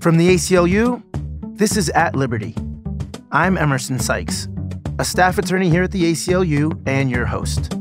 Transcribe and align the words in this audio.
From 0.00 0.16
the 0.16 0.28
ACLU, 0.28 1.02
this 1.58 1.76
is 1.76 1.88
At 1.90 2.14
Liberty. 2.14 2.54
I'm 3.32 3.58
Emerson 3.58 3.98
Sykes, 3.98 4.46
a 5.00 5.04
staff 5.04 5.38
attorney 5.38 5.70
here 5.70 5.82
at 5.82 5.90
the 5.90 6.12
ACLU 6.12 6.80
and 6.86 7.10
your 7.10 7.26
host. 7.26 7.74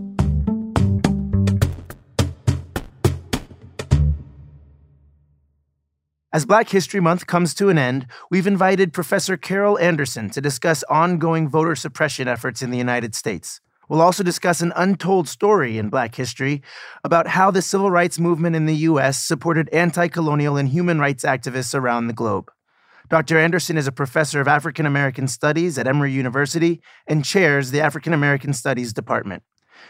As 6.33 6.47
Black 6.47 6.69
History 6.69 6.99
Month 6.99 7.27
comes 7.27 7.53
to 7.53 7.69
an 7.69 7.77
end, 7.77 8.07
we've 8.31 8.47
invited 8.47 8.93
Professor 8.93 9.37
Carol 9.37 9.77
Anderson 9.77 10.31
to 10.31 10.41
discuss 10.41 10.83
ongoing 10.89 11.47
voter 11.47 11.75
suppression 11.75 12.27
efforts 12.27 12.63
in 12.63 12.71
the 12.71 12.79
United 12.79 13.13
States. 13.13 13.61
We'll 13.89 14.01
also 14.01 14.23
discuss 14.23 14.61
an 14.61 14.73
untold 14.75 15.29
story 15.29 15.77
in 15.77 15.89
Black 15.89 16.15
history 16.15 16.61
about 17.03 17.27
how 17.27 17.51
the 17.51 17.61
civil 17.61 17.89
rights 17.89 18.19
movement 18.19 18.55
in 18.55 18.65
the 18.65 18.75
U.S. 18.75 19.21
supported 19.21 19.69
anti 19.69 20.07
colonial 20.09 20.57
and 20.57 20.67
human 20.67 20.99
rights 20.99 21.23
activists 21.23 21.73
around 21.73 22.07
the 22.07 22.13
globe. 22.13 22.51
Dr. 23.09 23.39
Anderson 23.39 23.77
is 23.77 23.87
a 23.87 23.91
professor 23.93 24.41
of 24.41 24.47
African 24.49 24.85
American 24.85 25.29
Studies 25.29 25.77
at 25.77 25.87
Emory 25.87 26.11
University 26.11 26.81
and 27.07 27.23
chairs 27.23 27.71
the 27.71 27.79
African 27.79 28.11
American 28.11 28.51
Studies 28.51 28.91
Department. 28.91 29.43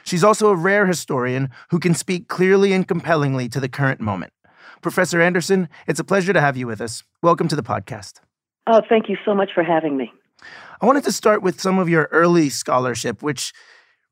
She's 0.04 0.24
also 0.24 0.50
a 0.50 0.56
rare 0.56 0.86
historian 0.86 1.50
who 1.72 1.80
can 1.80 1.96
speak 1.96 2.28
clearly 2.28 2.74
and 2.74 2.88
compellingly 2.88 3.50
to 3.50 3.60
the 3.60 3.70
current 3.70 4.00
moment. 4.00 4.34
Professor 4.82 5.20
Anderson, 5.20 5.70
it's 5.88 6.00
a 6.00 6.04
pleasure 6.04 6.34
to 6.34 6.42
have 6.42 6.56
you 6.56 6.68
with 6.68 6.82
us. 6.82 7.04
Welcome 7.24 7.48
to 7.48 7.56
the 7.56 7.64
podcast. 7.64 8.20
Oh, 8.68 8.82
thank 8.88 9.10
you 9.10 9.18
so 9.26 9.34
much 9.34 9.50
for 9.56 9.64
having 9.64 9.98
me. 9.98 10.12
I 10.80 10.86
wanted 10.86 11.04
to 11.06 11.12
start 11.12 11.42
with 11.42 11.60
some 11.60 11.80
of 11.80 11.90
your 11.90 12.08
early 12.12 12.50
scholarship, 12.50 13.24
which 13.24 13.54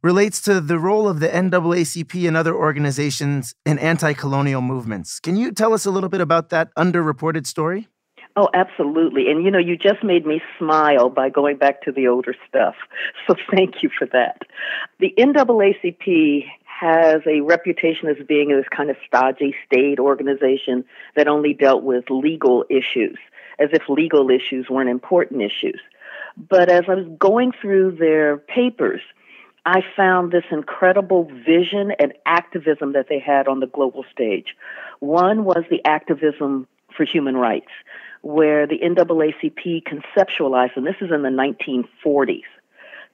relates 0.06 0.40
to 0.40 0.62
the 0.62 0.78
role 0.78 1.10
of 1.10 1.20
the 1.20 1.28
NAACP 1.28 2.28
and 2.28 2.38
other 2.38 2.54
organizations 2.54 3.56
in 3.66 3.80
anti 3.80 4.14
colonial 4.14 4.62
movements. 4.62 5.20
Can 5.20 5.36
you 5.36 5.52
tell 5.52 5.74
us 5.74 5.84
a 5.88 5.90
little 5.90 6.10
bit 6.10 6.22
about 6.22 6.52
that 6.52 6.70
underreported 6.76 7.48
story? 7.48 7.88
Oh, 8.36 8.48
absolutely. 8.54 9.32
And 9.32 9.44
you 9.44 9.50
know, 9.50 9.58
you 9.58 9.76
just 9.76 10.04
made 10.04 10.28
me 10.28 10.44
smile 10.60 11.10
by 11.10 11.30
going 11.30 11.58
back 11.58 11.82
to 11.84 11.92
the 11.92 12.08
older 12.08 12.36
stuff. 12.48 12.76
So 13.28 13.34
thank 13.50 13.82
you 13.82 13.90
for 13.98 14.06
that. 14.14 14.44
The 15.00 15.12
NAACP 15.18 16.46
has 16.66 17.22
a 17.26 17.42
reputation 17.42 18.08
as 18.08 18.18
being 18.28 18.50
this 18.50 18.68
kind 18.70 18.92
of 18.92 18.98
stodgy 19.08 19.56
state 19.66 19.98
organization 19.98 20.86
that 21.16 21.28
only 21.28 21.56
dealt 21.56 21.82
with 21.82 22.04
legal 22.12 22.64
issues, 22.70 23.18
as 23.58 23.70
if 23.74 23.90
legal 23.90 24.30
issues 24.30 24.70
weren't 24.70 24.90
important 24.90 25.42
issues. 25.42 25.82
But 26.38 26.70
as 26.70 26.84
I 26.88 26.94
was 26.94 27.08
going 27.18 27.54
through 27.60 27.96
their 27.96 28.38
papers, 28.38 29.02
I 29.66 29.82
found 29.96 30.32
this 30.32 30.44
incredible 30.52 31.30
vision 31.46 31.92
and 32.00 32.14
activism 32.26 32.94
that 32.94 33.08
they 33.10 33.20
had 33.20 33.48
on 33.48 33.60
the 33.60 33.68
global 33.68 34.06
stage. 34.12 34.56
One 35.00 35.44
was 35.44 35.64
the 35.70 35.84
activism 35.86 36.68
for 36.96 37.04
human 37.04 37.36
rights, 37.36 37.72
where 38.22 38.68
the 38.68 38.80
NAACP 38.80 39.84
conceptualized, 39.84 40.76
and 40.76 40.86
this 40.86 40.96
is 41.02 41.12
in 41.12 41.24
the 41.24 41.30
1940s, 41.30 42.44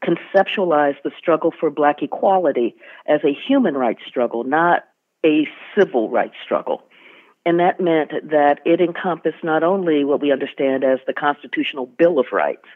conceptualized 0.04 1.02
the 1.04 1.12
struggle 1.18 1.54
for 1.58 1.70
black 1.70 2.02
equality 2.02 2.76
as 3.08 3.22
a 3.24 3.34
human 3.34 3.76
rights 3.76 4.02
struggle, 4.06 4.44
not 4.44 4.84
a 5.26 5.48
civil 5.78 6.10
rights 6.10 6.36
struggle. 6.44 6.84
And 7.46 7.60
that 7.60 7.80
meant 7.80 8.12
that 8.30 8.60
it 8.66 8.82
encompassed 8.82 9.44
not 9.44 9.64
only 9.64 10.04
what 10.04 10.22
we 10.22 10.32
understand 10.32 10.84
as 10.84 11.00
the 11.08 11.14
Constitutional 11.14 11.86
Bill 11.88 12.20
of 12.20 12.28
Rights, 12.32 12.68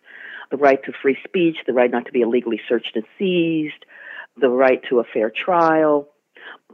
the 0.52 0.58
right 0.58 0.84
to 0.84 0.94
free 1.02 1.18
speech, 1.24 1.58
the 1.66 1.74
right 1.74 1.92
not 1.92 2.06
to 2.06 2.12
be 2.12 2.22
illegally 2.22 2.62
searched 2.68 2.96
and 2.96 3.06
seized, 3.18 3.86
the 4.38 4.50
right 4.50 4.82
to 4.90 5.00
a 5.00 5.04
fair 5.04 5.30
trial, 5.30 6.10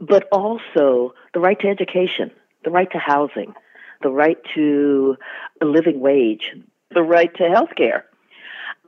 but 0.00 0.28
also 0.32 1.14
the 1.34 1.40
right 1.40 1.58
to 1.60 1.68
education, 1.68 2.30
the 2.64 2.70
right 2.70 2.90
to 2.92 2.98
housing, 2.98 3.54
the 4.02 4.10
right 4.10 4.38
to 4.54 5.16
a 5.60 5.64
living 5.64 6.00
wage, 6.00 6.52
the 6.90 7.02
right 7.02 7.34
to 7.36 7.48
health 7.48 7.74
care. 7.76 8.04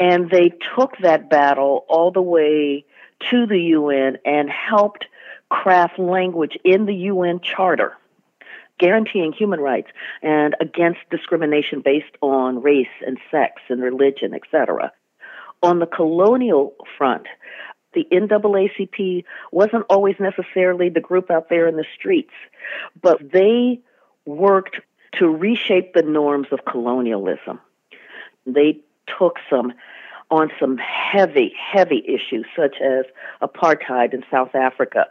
And 0.00 0.28
they 0.28 0.50
took 0.74 0.96
that 0.98 1.30
battle 1.30 1.84
all 1.88 2.10
the 2.10 2.22
way 2.22 2.84
to 3.30 3.46
the 3.46 3.60
UN 3.60 4.18
and 4.24 4.50
helped 4.50 5.06
craft 5.48 5.98
language 5.98 6.58
in 6.64 6.86
the 6.86 6.94
UN 6.94 7.40
Charter 7.40 7.96
guaranteeing 8.78 9.32
human 9.32 9.60
rights 9.60 9.88
and 10.22 10.56
against 10.60 11.00
discrimination 11.10 11.80
based 11.84 12.16
on 12.20 12.62
race 12.62 12.86
and 13.06 13.18
sex 13.30 13.62
and 13.68 13.82
religion, 13.82 14.34
etc. 14.34 14.92
On 15.62 15.78
the 15.78 15.86
colonial 15.86 16.74
front, 16.98 17.26
the 17.94 18.06
NAACP 18.10 19.24
wasn't 19.52 19.84
always 19.88 20.16
necessarily 20.18 20.88
the 20.88 21.00
group 21.00 21.30
out 21.30 21.48
there 21.48 21.68
in 21.68 21.76
the 21.76 21.86
streets, 21.96 22.32
but 23.00 23.20
they 23.32 23.80
worked 24.26 24.80
to 25.18 25.28
reshape 25.28 25.94
the 25.94 26.02
norms 26.02 26.48
of 26.50 26.64
colonialism. 26.64 27.60
They 28.46 28.80
took 29.18 29.36
some 29.48 29.72
on 30.30 30.50
some 30.58 30.78
heavy, 30.78 31.54
heavy 31.72 32.02
issues 32.06 32.46
such 32.56 32.76
as 32.80 33.04
apartheid 33.42 34.14
in 34.14 34.24
South 34.30 34.54
Africa, 34.54 35.06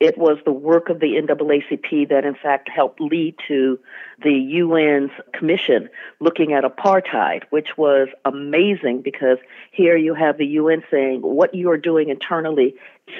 it 0.00 0.16
was 0.16 0.38
the 0.46 0.52
work 0.52 0.88
of 0.88 0.98
the 0.98 1.12
NAACP 1.12 2.08
that, 2.08 2.24
in 2.24 2.34
fact, 2.34 2.70
helped 2.70 3.02
lead 3.02 3.36
to 3.48 3.78
the 4.22 4.60
UN's 4.60 5.10
commission 5.34 5.90
looking 6.20 6.54
at 6.54 6.64
apartheid, 6.64 7.42
which 7.50 7.76
was 7.76 8.08
amazing 8.24 9.02
because 9.02 9.36
here 9.70 9.98
you 9.98 10.14
have 10.14 10.38
the 10.38 10.46
UN 10.46 10.82
saying 10.90 11.20
what 11.20 11.54
you 11.54 11.70
are 11.70 11.76
doing 11.76 12.08
internally 12.08 12.74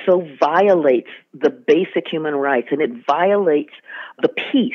so 0.06 0.26
violates 0.40 1.10
the 1.34 1.50
basic 1.50 2.08
human 2.08 2.34
rights 2.34 2.68
and 2.70 2.80
it 2.80 3.04
violates 3.06 3.74
the 4.22 4.28
peace 4.28 4.72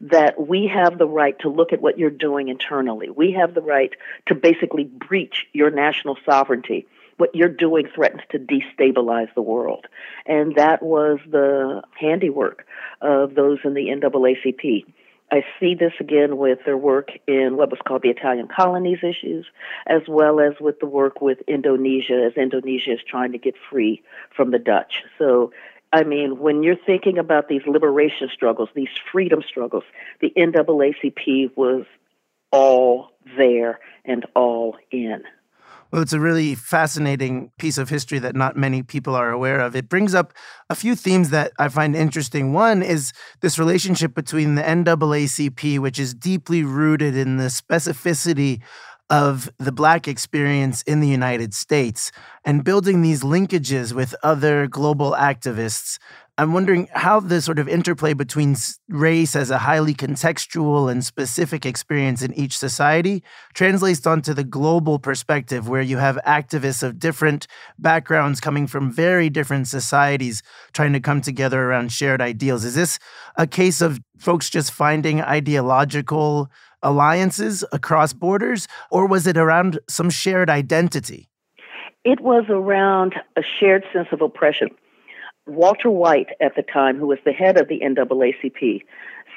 that 0.00 0.48
we 0.48 0.66
have 0.66 0.98
the 0.98 1.06
right 1.06 1.38
to 1.40 1.48
look 1.48 1.72
at 1.72 1.80
what 1.80 1.98
you're 1.98 2.10
doing 2.10 2.48
internally. 2.48 3.10
We 3.10 3.32
have 3.32 3.54
the 3.54 3.62
right 3.62 3.92
to 4.26 4.34
basically 4.34 4.84
breach 4.84 5.46
your 5.52 5.70
national 5.70 6.16
sovereignty 6.24 6.86
what 7.16 7.34
you're 7.34 7.48
doing 7.48 7.86
threatens 7.94 8.22
to 8.30 8.38
destabilize 8.38 9.32
the 9.34 9.42
world. 9.42 9.86
And 10.26 10.56
that 10.56 10.82
was 10.82 11.18
the 11.30 11.82
handiwork 11.98 12.66
of 13.00 13.34
those 13.34 13.58
in 13.64 13.74
the 13.74 13.86
NAACP. 13.86 14.84
I 15.30 15.44
see 15.58 15.74
this 15.74 15.92
again 16.00 16.36
with 16.36 16.58
their 16.64 16.76
work 16.76 17.08
in 17.26 17.56
what 17.56 17.70
was 17.70 17.80
called 17.86 18.02
the 18.02 18.10
Italian 18.10 18.46
colonies 18.46 18.98
issues, 19.02 19.46
as 19.86 20.02
well 20.06 20.38
as 20.38 20.52
with 20.60 20.78
the 20.80 20.86
work 20.86 21.20
with 21.20 21.38
Indonesia, 21.48 22.24
as 22.26 22.34
Indonesia 22.36 22.92
is 22.92 23.00
trying 23.08 23.32
to 23.32 23.38
get 23.38 23.54
free 23.70 24.02
from 24.36 24.50
the 24.50 24.58
Dutch. 24.58 25.02
So, 25.18 25.52
I 25.92 26.04
mean, 26.04 26.38
when 26.38 26.62
you're 26.62 26.76
thinking 26.76 27.18
about 27.18 27.48
these 27.48 27.62
liberation 27.66 28.28
struggles, 28.32 28.68
these 28.74 28.88
freedom 29.10 29.42
struggles, 29.42 29.84
the 30.20 30.32
NAACP 30.36 31.56
was 31.56 31.84
all 32.52 33.10
there 33.36 33.80
and 34.04 34.26
all 34.34 34.76
in. 34.90 35.24
Well, 35.94 36.02
it's 36.02 36.12
a 36.12 36.18
really 36.18 36.56
fascinating 36.56 37.52
piece 37.56 37.78
of 37.78 37.88
history 37.88 38.18
that 38.18 38.34
not 38.34 38.56
many 38.56 38.82
people 38.82 39.14
are 39.14 39.30
aware 39.30 39.60
of. 39.60 39.76
It 39.76 39.88
brings 39.88 40.12
up 40.12 40.32
a 40.68 40.74
few 40.74 40.96
themes 40.96 41.30
that 41.30 41.52
I 41.56 41.68
find 41.68 41.94
interesting. 41.94 42.52
One 42.52 42.82
is 42.82 43.12
this 43.42 43.60
relationship 43.60 44.12
between 44.12 44.56
the 44.56 44.62
NAACP, 44.62 45.78
which 45.78 46.00
is 46.00 46.12
deeply 46.12 46.64
rooted 46.64 47.16
in 47.16 47.36
the 47.36 47.44
specificity 47.44 48.60
of 49.08 49.48
the 49.58 49.70
Black 49.70 50.08
experience 50.08 50.82
in 50.82 50.98
the 50.98 51.06
United 51.06 51.54
States 51.54 52.10
and 52.44 52.64
building 52.64 53.02
these 53.02 53.22
linkages 53.22 53.92
with 53.92 54.16
other 54.24 54.66
global 54.66 55.12
activists 55.12 55.98
I'm 56.36 56.52
wondering 56.52 56.88
how 56.92 57.20
the 57.20 57.40
sort 57.40 57.60
of 57.60 57.68
interplay 57.68 58.12
between 58.12 58.56
race 58.88 59.36
as 59.36 59.50
a 59.50 59.58
highly 59.58 59.94
contextual 59.94 60.90
and 60.90 61.04
specific 61.04 61.64
experience 61.64 62.22
in 62.22 62.34
each 62.34 62.58
society 62.58 63.22
translates 63.54 64.04
onto 64.04 64.34
the 64.34 64.42
global 64.42 64.98
perspective 64.98 65.68
where 65.68 65.80
you 65.80 65.98
have 65.98 66.18
activists 66.26 66.82
of 66.82 66.98
different 66.98 67.46
backgrounds 67.78 68.40
coming 68.40 68.66
from 68.66 68.90
very 68.90 69.30
different 69.30 69.68
societies 69.68 70.42
trying 70.72 70.92
to 70.92 70.98
come 70.98 71.20
together 71.20 71.62
around 71.62 71.92
shared 71.92 72.20
ideals. 72.20 72.64
Is 72.64 72.74
this 72.74 72.98
a 73.36 73.46
case 73.46 73.80
of 73.80 74.00
folks 74.18 74.50
just 74.50 74.72
finding 74.72 75.20
ideological 75.20 76.50
alliances 76.82 77.64
across 77.70 78.12
borders, 78.12 78.66
or 78.90 79.06
was 79.06 79.28
it 79.28 79.36
around 79.36 79.78
some 79.88 80.10
shared 80.10 80.50
identity? 80.50 81.28
It 82.04 82.20
was 82.20 82.44
around 82.48 83.14
a 83.36 83.42
shared 83.60 83.84
sense 83.92 84.08
of 84.10 84.20
oppression 84.20 84.70
Walter 85.46 85.90
White, 85.90 86.30
at 86.40 86.56
the 86.56 86.62
time, 86.62 86.98
who 86.98 87.06
was 87.06 87.18
the 87.24 87.32
head 87.32 87.58
of 87.58 87.68
the 87.68 87.80
NAACP, 87.80 88.84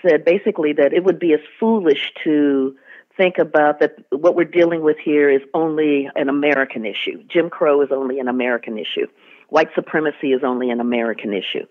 said 0.01 0.24
basically 0.24 0.74
that 0.74 0.94
it 0.94 1.04
would 1.04 1.19
be 1.19 1.33
as 1.33 1.39
foolish 1.59 2.13
to 2.24 2.75
think 3.18 3.38
about 3.39 3.80
that 3.80 3.95
what 4.12 4.36
we're 4.36 4.45
dealing 4.45 4.81
with 4.81 4.98
here 5.04 5.30
is 5.30 5.42
only 5.54 6.09
an 6.15 6.30
American 6.30 6.86
issue. 6.86 7.24
Jim 7.27 7.50
Crow 7.50 7.81
is 7.81 7.89
only 7.92 8.19
an 8.19 8.27
American 8.27 8.77
issue. 8.77 9.07
White 9.50 9.69
supremacy 9.75 10.33
is 10.33 10.44
only 10.44 10.69
an 10.69 10.80
American 10.80 11.33
issue. 11.33 11.65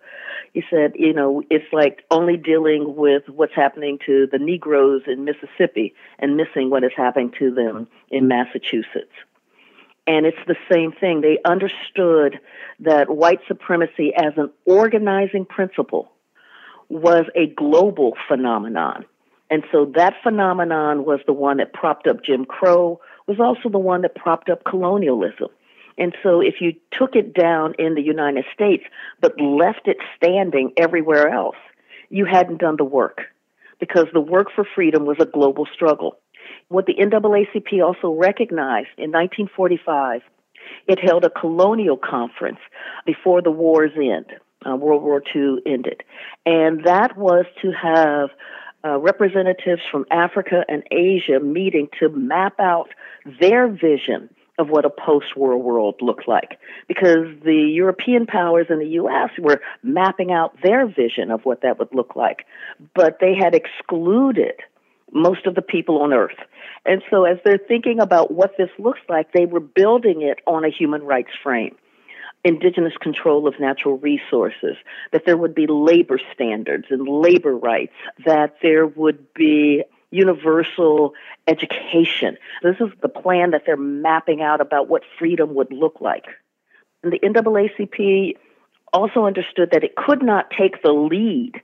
He 0.53 0.65
said, 0.71 0.95
you 0.97 1.13
know, 1.13 1.43
it's 1.51 1.71
like 1.73 2.05
only 2.11 2.37
dealing 2.37 2.97
with 2.97 3.29
what's 3.29 3.55
happening 3.55 3.99
to 4.07 4.27
the 4.31 4.39
Negroes 4.39 5.03
in 5.07 5.25
Mississippi 5.25 5.95
and 6.19 6.37
missing 6.37 6.71
what 6.71 6.85
is 6.85 6.93
happening 6.97 7.33
to 7.39 7.55
them 7.55 7.87
in 8.11 8.29
Massachusetts. 8.29 9.13
And 10.07 10.25
it's 10.25 10.39
the 10.47 10.57
same 10.71 10.93
thing. 10.93 11.21
They 11.21 11.39
understood 11.45 12.39
that 12.81 13.11
white 13.11 13.41
supremacy 13.49 14.13
as 14.17 14.35
an 14.37 14.51
organizing 14.65 15.45
principle 15.45 16.13
was 16.89 17.25
a 17.35 17.49
global 17.49 18.17
phenomenon. 18.29 19.05
And 19.51 19.65
so 19.73 19.93
that 19.97 20.15
phenomenon 20.23 21.05
was 21.05 21.21
the 21.27 21.33
one 21.33 21.57
that 21.59 21.73
propped 21.73 22.07
up 22.07 22.23
Jim 22.25 22.45
Crow, 22.45 23.01
was 23.27 23.41
also 23.41 23.69
the 23.69 23.79
one 23.79 24.03
that 24.03 24.15
propped 24.15 24.49
up 24.49 24.65
colonialism. 24.65 25.49
And 25.99 26.15
so 26.23 26.41
if 26.41 26.57
you 26.61 26.75
took 26.91 27.17
it 27.17 27.33
down 27.33 27.75
in 27.79 27.95
the 27.95 28.03
United 28.03 28.45
States 28.53 28.85
but 29.21 29.41
left 29.41 29.87
it 29.87 29.97
standing 30.17 30.73
everywhere 30.77 31.29
else, 31.29 31.57
you 32.11 32.27
hadn't 32.27 32.61
done 32.61 32.77
the 32.77 32.85
work 32.85 33.23
because 33.81 34.07
the 34.13 34.21
work 34.21 34.49
for 34.55 34.67
freedom 34.75 35.07
was 35.07 35.17
a 35.21 35.27
global 35.27 35.67
struggle. 35.75 36.19
What 36.69 36.87
the 36.87 36.95
NAACP 36.95 37.85
also 37.85 38.13
recognized 38.13 38.89
in 38.99 39.13
1945, 39.13 40.23
it 40.89 40.99
held 40.99 41.25
a 41.25 41.31
colonial 41.31 41.97
conference 41.97 42.59
before 43.05 43.41
the 43.41 43.51
war's 43.51 43.93
end. 43.97 44.27
Uh, 44.65 44.75
World 44.75 45.03
War 45.03 45.23
II 45.35 45.59
ended. 45.65 46.03
And 46.45 46.85
that 46.85 47.17
was 47.17 47.45
to 47.63 47.71
have 47.71 48.31
uh, 48.85 48.99
representatives 48.99 49.83
from 49.93 50.07
Africa 50.11 50.65
and 50.69 50.83
Asia 50.91 51.39
meeting 51.41 51.89
to 52.01 52.09
map 52.09 52.59
out 52.59 52.89
their 53.41 53.69
vision 53.69 54.29
of 54.59 54.69
what 54.69 54.85
a 54.85 54.91
post 54.91 55.37
war 55.37 55.57
world 55.59 55.97
looked 56.01 56.27
like. 56.27 56.59
Because 56.89 57.27
the 57.45 57.71
European 57.73 58.27
powers 58.27 58.67
in 58.71 58.79
the 58.79 58.89
U.S. 59.01 59.31
were 59.39 59.61
mapping 59.83 60.33
out 60.33 60.57
their 60.65 60.87
vision 60.87 61.31
of 61.31 61.45
what 61.45 61.61
that 61.63 61.79
would 61.79 61.95
look 61.95 62.17
like, 62.17 62.47
but 62.95 63.19
they 63.21 63.35
had 63.35 63.55
excluded 63.55 64.55
most 65.13 65.47
of 65.47 65.55
the 65.55 65.63
people 65.63 66.03
on 66.03 66.13
earth. 66.13 66.39
And 66.85 67.03
so, 67.11 67.25
as 67.25 67.39
they're 67.45 67.59
thinking 67.59 68.01
about 68.01 68.31
what 68.31 68.53
this 68.59 68.71
looks 68.79 69.01
like, 69.09 69.33
they 69.33 69.47
were 69.47 69.61
building 69.61 70.23
it 70.23 70.41
on 70.47 70.65
a 70.65 70.71
human 70.71 71.03
rights 71.03 71.31
frame 71.43 71.77
indigenous 72.45 72.97
control 73.01 73.49
of 73.49 73.59
natural 73.59 73.99
resources, 73.99 74.77
that 75.11 75.25
there 75.27 75.37
would 75.37 75.55
be 75.55 75.67
labor 75.67 76.21
standards 76.33 76.85
and 76.91 77.09
labor 77.09 77.57
rights, 77.57 77.95
that 78.25 78.55
there 78.63 78.87
would 78.87 79.35
be 79.35 79.83
universal 80.13 81.13
education. 81.49 82.37
This 82.63 82.77
is 82.79 82.91
the 83.03 83.09
plan 83.09 83.51
that 83.51 83.63
they're 83.67 83.77
mapping 83.77 84.43
out 84.43 84.61
about 84.61 84.89
what 84.89 85.03
freedom 85.19 85.55
would 85.55 85.73
look 85.73 86.01
like. 86.01 86.27
And 87.03 87.13
the 87.13 87.19
NAACP 87.19 88.37
also 88.93 89.27
understood 89.27 89.71
that 89.73 89.85
it 89.85 89.97
could 89.97 90.23
not 90.23 90.51
take 90.57 90.83
the 90.83 90.93
lead, 90.93 91.61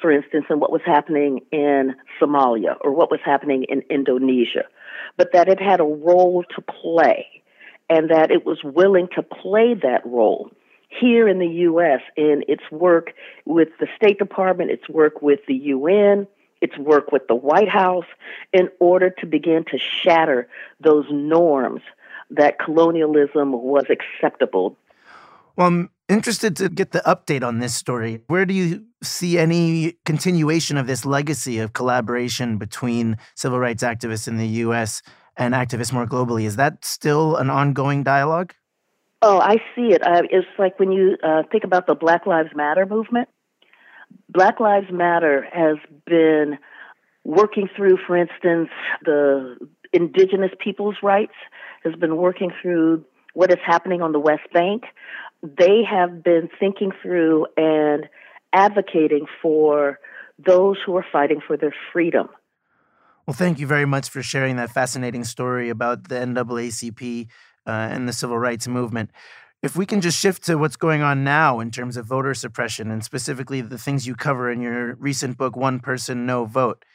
for 0.00 0.10
instance, 0.10 0.46
in 0.50 0.60
what 0.60 0.72
was 0.72 0.82
happening 0.84 1.40
in 1.50 1.94
Somalia 2.20 2.76
or 2.80 2.92
what 2.92 3.10
was 3.10 3.20
happening 3.24 3.64
in 3.68 3.82
Indonesia, 3.90 4.64
but 5.16 5.32
that 5.32 5.48
it 5.48 5.60
had 5.60 5.80
a 5.80 5.84
role 5.84 6.44
to 6.54 6.62
play 6.62 7.26
and 7.88 8.10
that 8.10 8.30
it 8.30 8.44
was 8.44 8.62
willing 8.64 9.08
to 9.14 9.22
play 9.22 9.74
that 9.74 10.04
role 10.04 10.50
here 10.88 11.28
in 11.28 11.38
the 11.38 11.46
U.S. 11.46 12.00
in 12.16 12.42
its 12.48 12.62
work 12.70 13.12
with 13.44 13.68
the 13.80 13.86
State 13.96 14.18
Department, 14.18 14.70
its 14.70 14.88
work 14.88 15.22
with 15.22 15.40
the 15.46 15.54
UN, 15.54 16.26
its 16.60 16.76
work 16.78 17.12
with 17.12 17.26
the 17.28 17.34
White 17.34 17.68
House, 17.68 18.06
in 18.52 18.68
order 18.80 19.10
to 19.10 19.26
begin 19.26 19.64
to 19.70 19.78
shatter 19.78 20.48
those 20.80 21.06
norms 21.10 21.82
that 22.30 22.58
colonialism 22.58 23.52
was 23.52 23.84
acceptable. 23.90 24.76
Well, 25.56 25.66
I'm 25.66 25.90
interested 26.08 26.56
to 26.56 26.68
get 26.68 26.92
the 26.92 27.02
update 27.06 27.42
on 27.42 27.58
this 27.58 27.74
story. 27.74 28.22
Where 28.26 28.44
do 28.44 28.54
you 28.54 28.84
see 29.02 29.38
any 29.38 29.96
continuation 30.04 30.76
of 30.76 30.86
this 30.86 31.04
legacy 31.04 31.58
of 31.58 31.72
collaboration 31.72 32.58
between 32.58 33.16
civil 33.34 33.58
rights 33.58 33.82
activists 33.82 34.28
in 34.28 34.36
the 34.36 34.46
U.S 34.46 35.02
and 35.36 35.54
activists 35.54 35.92
more 35.92 36.06
globally. 36.06 36.44
Is 36.44 36.56
that 36.56 36.84
still 36.84 37.36
an 37.36 37.50
ongoing 37.50 38.02
dialogue? 38.02 38.54
Oh, 39.22 39.38
I 39.38 39.56
see 39.74 39.92
it. 39.92 40.06
Uh, 40.06 40.22
it's 40.30 40.46
like 40.58 40.78
when 40.78 40.92
you 40.92 41.16
uh, 41.22 41.42
think 41.50 41.64
about 41.64 41.86
the 41.86 41.94
Black 41.94 42.26
Lives 42.26 42.50
Matter 42.54 42.86
movement. 42.86 43.28
Black 44.28 44.60
Lives 44.60 44.86
Matter 44.90 45.46
has 45.52 45.76
been 46.06 46.58
working 47.24 47.68
through, 47.74 47.98
for 48.06 48.16
instance, 48.16 48.68
the 49.04 49.56
indigenous 49.92 50.50
people's 50.62 50.96
rights, 51.02 51.32
has 51.82 51.94
been 51.94 52.16
working 52.16 52.50
through 52.62 53.04
what 53.36 53.50
is 53.50 53.58
happening 53.64 54.00
on 54.00 54.12
the 54.12 54.18
West 54.18 54.50
Bank. 54.54 54.84
They 55.42 55.84
have 55.84 56.24
been 56.24 56.48
thinking 56.58 56.90
through 57.02 57.46
and 57.58 58.08
advocating 58.54 59.26
for 59.42 60.00
those 60.38 60.78
who 60.84 60.96
are 60.96 61.04
fighting 61.12 61.40
for 61.46 61.58
their 61.58 61.74
freedom. 61.92 62.30
Well, 63.26 63.34
thank 63.34 63.58
you 63.58 63.66
very 63.66 63.84
much 63.84 64.08
for 64.08 64.22
sharing 64.22 64.56
that 64.56 64.70
fascinating 64.70 65.24
story 65.24 65.68
about 65.68 66.08
the 66.08 66.14
NAACP 66.14 67.26
uh, 67.66 67.70
and 67.70 68.08
the 68.08 68.14
civil 68.14 68.38
rights 68.38 68.66
movement. 68.66 69.10
If 69.62 69.76
we 69.76 69.84
can 69.84 70.00
just 70.00 70.18
shift 70.18 70.44
to 70.44 70.56
what's 70.56 70.76
going 70.76 71.02
on 71.02 71.22
now 71.22 71.60
in 71.60 71.70
terms 71.70 71.98
of 71.98 72.06
voter 72.06 72.32
suppression 72.32 72.90
and 72.90 73.04
specifically 73.04 73.60
the 73.60 73.76
things 73.76 74.06
you 74.06 74.14
cover 74.14 74.50
in 74.50 74.62
your 74.62 74.94
recent 74.94 75.36
book, 75.36 75.56
One 75.56 75.80
Person, 75.80 76.24
No 76.24 76.46
Vote, 76.46 76.86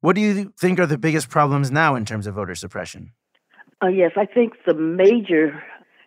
what 0.00 0.14
do 0.14 0.20
you 0.20 0.52
think 0.56 0.78
are 0.78 0.86
the 0.86 0.98
biggest 0.98 1.30
problems 1.30 1.72
now 1.72 1.96
in 1.96 2.04
terms 2.04 2.28
of 2.28 2.34
voter 2.36 2.54
suppression? 2.54 3.10
Uh, 3.84 3.88
yes, 3.88 4.12
I 4.16 4.24
think 4.24 4.54
the 4.64 4.72
major 4.72 5.62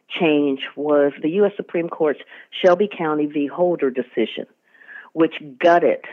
change 0.10 0.62
was 0.76 1.12
the 1.22 1.30
U.S. 1.32 1.52
Supreme 1.56 1.90
Court's 1.90 2.22
Shelby 2.50 2.90
County 2.98 3.28
v. 3.28 3.46
Holder 3.46 3.92
decision, 3.92 4.48
which 5.14 5.36
gutted 5.60 6.06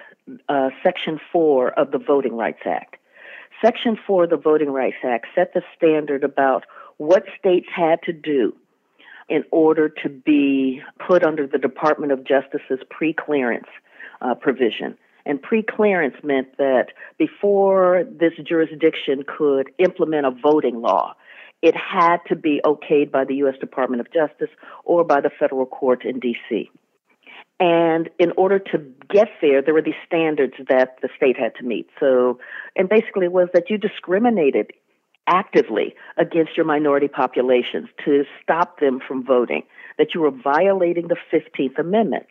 uh, 0.50 0.68
Section 0.82 1.18
4 1.32 1.70
of 1.70 1.90
the 1.90 1.96
Voting 1.96 2.36
Rights 2.36 2.60
Act. 2.66 2.96
Section 3.64 3.96
4 4.06 4.24
of 4.24 4.30
the 4.30 4.36
Voting 4.36 4.72
Rights 4.72 4.96
Act 5.02 5.26
set 5.34 5.54
the 5.54 5.62
standard 5.74 6.22
about 6.22 6.64
what 6.98 7.24
states 7.38 7.68
had 7.74 8.02
to 8.02 8.12
do 8.12 8.54
in 9.30 9.42
order 9.50 9.88
to 9.88 10.10
be 10.10 10.82
put 10.98 11.24
under 11.24 11.46
the 11.46 11.56
Department 11.56 12.12
of 12.12 12.24
Justice's 12.24 12.80
pre-clearance 12.90 13.68
uh, 14.20 14.34
provision. 14.34 14.98
And 15.24 15.40
pre-clearance 15.40 16.16
meant 16.22 16.58
that 16.58 16.88
before 17.16 18.04
this 18.04 18.34
jurisdiction 18.46 19.24
could 19.26 19.70
implement 19.78 20.26
a 20.26 20.30
voting 20.30 20.82
law, 20.82 21.14
it 21.64 21.74
had 21.74 22.18
to 22.28 22.36
be 22.36 22.60
okayed 22.62 23.10
by 23.10 23.24
the 23.24 23.36
U.S. 23.36 23.54
Department 23.58 24.02
of 24.02 24.12
Justice 24.12 24.50
or 24.84 25.02
by 25.02 25.22
the 25.22 25.30
federal 25.30 25.64
court 25.64 26.04
in 26.04 26.20
D.C. 26.20 26.70
And 27.58 28.10
in 28.18 28.32
order 28.36 28.58
to 28.58 28.78
get 29.08 29.28
there, 29.40 29.62
there 29.62 29.72
were 29.72 29.80
these 29.80 29.94
standards 30.06 30.52
that 30.68 30.98
the 31.00 31.08
state 31.16 31.38
had 31.38 31.54
to 31.54 31.64
meet. 31.64 31.88
So, 31.98 32.38
and 32.76 32.86
basically, 32.86 33.24
it 33.24 33.32
was 33.32 33.48
that 33.54 33.70
you 33.70 33.78
discriminated 33.78 34.72
actively 35.26 35.94
against 36.18 36.54
your 36.54 36.66
minority 36.66 37.08
populations 37.08 37.88
to 38.04 38.24
stop 38.42 38.78
them 38.78 39.00
from 39.00 39.24
voting, 39.24 39.62
that 39.96 40.08
you 40.14 40.20
were 40.20 40.30
violating 40.30 41.08
the 41.08 41.16
15th 41.32 41.78
Amendment. 41.78 42.26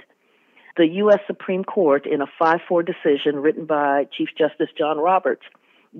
The 0.77 0.87
U.S. 0.87 1.21
Supreme 1.25 1.63
Court, 1.63 2.05
in 2.05 2.21
a 2.21 2.27
5 2.37 2.59
4 2.69 2.83
decision 2.83 3.37
written 3.37 3.65
by 3.65 4.05
Chief 4.15 4.29
Justice 4.37 4.69
John 4.77 4.99
Roberts, 4.99 5.41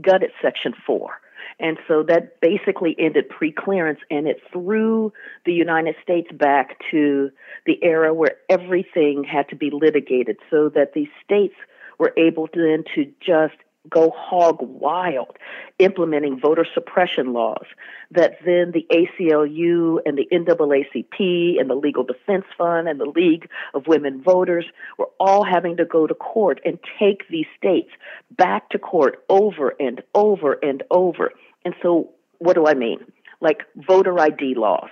gutted 0.04 0.30
Section 0.40 0.74
4 0.86 1.20
and 1.60 1.78
so 1.88 2.04
that 2.04 2.40
basically 2.40 2.96
ended 2.98 3.30
pre-clearance 3.30 4.00
and 4.10 4.28
it 4.28 4.42
threw 4.52 5.14
the 5.46 5.54
United 5.54 5.96
States 6.04 6.32
back 6.32 6.78
to 6.92 7.32
the 7.66 7.84
era 7.84 8.14
where 8.14 8.38
everything 8.50 9.24
had 9.24 9.48
to 9.50 9.56
be 9.56 9.70
litigated 9.72 10.38
so 10.50 10.70
that 10.70 10.94
these 10.94 11.10
states 11.24 11.56
were 12.00 12.14
able 12.18 12.48
then 12.54 12.84
to 12.96 13.12
just 13.20 13.56
go 13.90 14.12
hog 14.16 14.58
wild 14.62 15.38
implementing 15.80 16.40
voter 16.40 16.66
suppression 16.74 17.34
laws 17.34 17.66
that 18.12 18.38
then 18.46 18.72
the 18.72 18.86
ACLU 18.92 19.98
and 20.06 20.18
the 20.18 20.28
NAACP 20.32 21.60
and 21.60 21.70
the 21.70 21.76
Legal 21.76 22.04
Defense 22.04 22.46
Fund 22.58 22.88
and 22.88 23.00
the 23.00 23.12
League 23.14 23.50
of 23.74 23.88
Women 23.88 24.22
Voters 24.22 24.66
were 24.98 25.10
all 25.20 25.44
having 25.44 25.78
to 25.78 25.86
go 25.86 26.08
to 26.08 26.14
court 26.14 26.62
and 26.64 26.80
take 26.98 27.28
these 27.30 27.48
states 27.58 27.90
back 28.32 28.70
to 28.70 28.80
court 28.80 29.24
over 29.30 29.76
and 29.80 30.02
over 30.16 30.54
and 30.64 30.84
over. 30.90 31.32
And 31.66 31.74
so 31.82 32.12
what 32.40 32.56
do 32.56 32.66
I 32.68 32.74
mean? 32.74 33.00
Like 33.42 33.62
voter 33.76 34.20
ID 34.20 34.56
laws. 34.56 34.90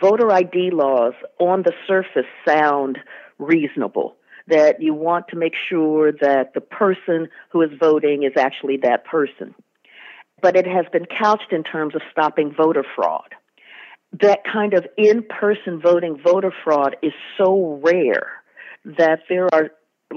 Voter 0.00 0.30
ID 0.32 0.70
laws 0.72 1.12
on 1.38 1.62
the 1.62 1.72
surface 1.86 2.26
sound 2.46 2.98
reasonable 3.38 4.16
that 4.48 4.82
you 4.82 4.94
want 4.94 5.28
to 5.28 5.36
make 5.36 5.52
sure 5.68 6.12
that 6.12 6.54
the 6.54 6.60
person 6.60 7.28
who 7.50 7.62
is 7.62 7.70
voting 7.78 8.22
is 8.22 8.32
actually 8.36 8.78
that 8.78 9.04
person. 9.04 9.54
But 10.40 10.56
it 10.56 10.66
has 10.66 10.86
been 10.92 11.06
couched 11.06 11.52
in 11.52 11.62
terms 11.62 11.94
of 11.94 12.02
stopping 12.10 12.52
voter 12.56 12.84
fraud. 12.96 13.34
That 14.20 14.40
kind 14.50 14.74
of 14.74 14.86
in 14.98 15.22
person 15.22 15.80
voting 15.80 16.18
voter 16.22 16.52
fraud 16.64 16.96
is 17.02 17.12
so 17.38 17.80
rare 17.82 18.28
that 18.84 19.20
there 19.28 19.48
are 19.54 19.70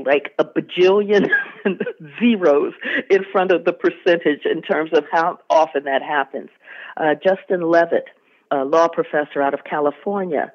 like 0.04 0.34
a 0.40 0.46
bajillion 0.46 1.30
zeros 2.20 2.74
in 3.10 3.24
front 3.32 3.52
of 3.52 3.66
the 3.66 3.74
percentage 3.74 4.46
in 4.46 4.62
terms 4.62 4.92
of 4.94 5.06
how 5.12 5.40
often 5.50 5.84
that 5.86 6.02
happens. 6.02 6.50
Uh, 6.98 7.16
Justin 7.16 7.62
Levitt, 7.62 8.06
a 8.52 8.64
law 8.64 8.88
professor 8.88 9.42
out 9.42 9.54
of 9.54 9.64
California, 9.64 10.52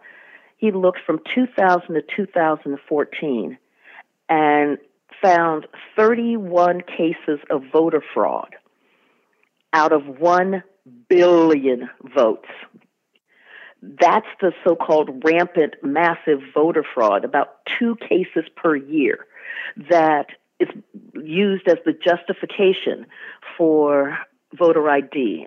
he 0.56 0.72
looked 0.72 1.00
from 1.06 1.20
2000 1.34 1.94
to 1.94 2.02
2014 2.16 3.58
and 4.28 4.78
found 5.22 5.66
31 5.96 6.82
cases 6.82 7.40
of 7.50 7.62
voter 7.72 8.02
fraud 8.14 8.54
out 9.72 9.92
of 9.92 10.06
1 10.06 10.62
billion 11.08 11.88
votes. 12.14 12.48
That's 13.82 14.26
the 14.40 14.52
so 14.64 14.76
called 14.76 15.24
rampant, 15.24 15.74
massive 15.82 16.40
voter 16.54 16.84
fraud, 16.94 17.24
about 17.24 17.64
two 17.78 17.96
cases 17.96 18.44
per 18.54 18.76
year, 18.76 19.26
that 19.90 20.26
is 20.58 20.68
used 21.14 21.68
as 21.68 21.78
the 21.84 21.92
justification 21.92 23.06
for 23.56 24.18
voter 24.56 24.88
ID. 24.88 25.46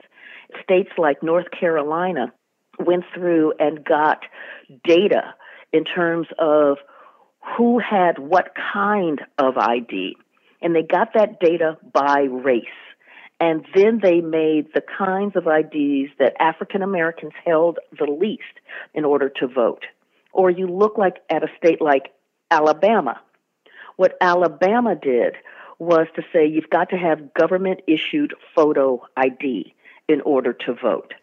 States 0.63 0.89
like 0.97 1.23
North 1.23 1.47
Carolina 1.57 2.31
went 2.79 3.03
through 3.13 3.53
and 3.59 3.83
got 3.83 4.23
data 4.83 5.33
in 5.71 5.83
terms 5.83 6.27
of 6.39 6.77
who 7.57 7.79
had 7.79 8.19
what 8.19 8.53
kind 8.73 9.21
of 9.37 9.57
ID. 9.57 10.15
And 10.61 10.75
they 10.75 10.83
got 10.83 11.09
that 11.15 11.39
data 11.39 11.77
by 11.93 12.21
race. 12.29 12.63
And 13.39 13.65
then 13.75 13.99
they 14.01 14.21
made 14.21 14.67
the 14.73 14.81
kinds 14.97 15.35
of 15.35 15.47
IDs 15.47 16.11
that 16.19 16.33
African 16.39 16.81
Americans 16.81 17.33
held 17.45 17.79
the 17.97 18.05
least 18.05 18.43
in 18.93 19.03
order 19.03 19.29
to 19.41 19.47
vote. 19.47 19.83
Or 20.31 20.49
you 20.49 20.67
look 20.67 20.97
like 20.97 21.17
at 21.29 21.43
a 21.43 21.47
state 21.57 21.81
like 21.81 22.13
Alabama. 22.49 23.19
What 23.97 24.17
Alabama 24.21 24.95
did 24.95 25.35
was 25.79 26.07
to 26.15 26.23
say 26.31 26.45
you've 26.47 26.69
got 26.69 26.89
to 26.89 26.97
have 26.97 27.33
government 27.33 27.81
issued 27.87 28.33
photo 28.55 29.01
ID 29.17 29.73
in 30.07 30.21
order 30.21 30.53
to 30.53 30.73
vote. 30.73 31.13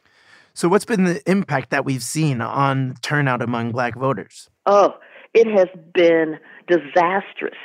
So, 0.53 0.69
what's 0.69 0.85
been 0.85 1.05
the 1.05 1.23
impact 1.31 1.71
that 1.71 1.85
we've 1.85 2.03
seen 2.03 2.41
on 2.41 2.95
turnout 3.03 3.43
among 3.43 3.73
black 3.73 3.97
voters? 3.97 4.51
Oh, 4.67 4.95
it 5.33 5.47
has 5.47 5.69
been 5.95 6.39
disastrous. 6.67 7.59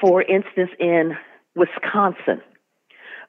For 0.00 0.22
instance, 0.22 0.70
in 0.78 1.16
Wisconsin, 1.56 2.40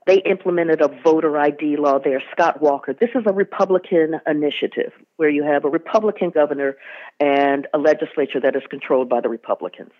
they 0.06 0.18
implemented 0.20 0.82
a 0.82 0.88
voter 1.04 1.38
ID 1.38 1.78
law 1.78 2.00
there. 2.00 2.22
Scott 2.32 2.62
Walker. 2.62 2.94
This 2.94 3.10
is 3.16 3.24
a 3.28 3.34
Republican 3.34 4.20
initiative 4.28 4.92
where 5.18 5.30
you 5.30 5.44
have 5.44 5.66
a 5.66 5.70
Republican 5.70 6.30
governor 6.30 6.78
and 7.20 7.68
a 7.74 7.78
legislature 7.78 8.40
that 8.40 8.56
is 8.56 8.64
controlled 8.70 9.10
by 9.10 9.22
the 9.22 9.30
Republicans. 9.30 9.92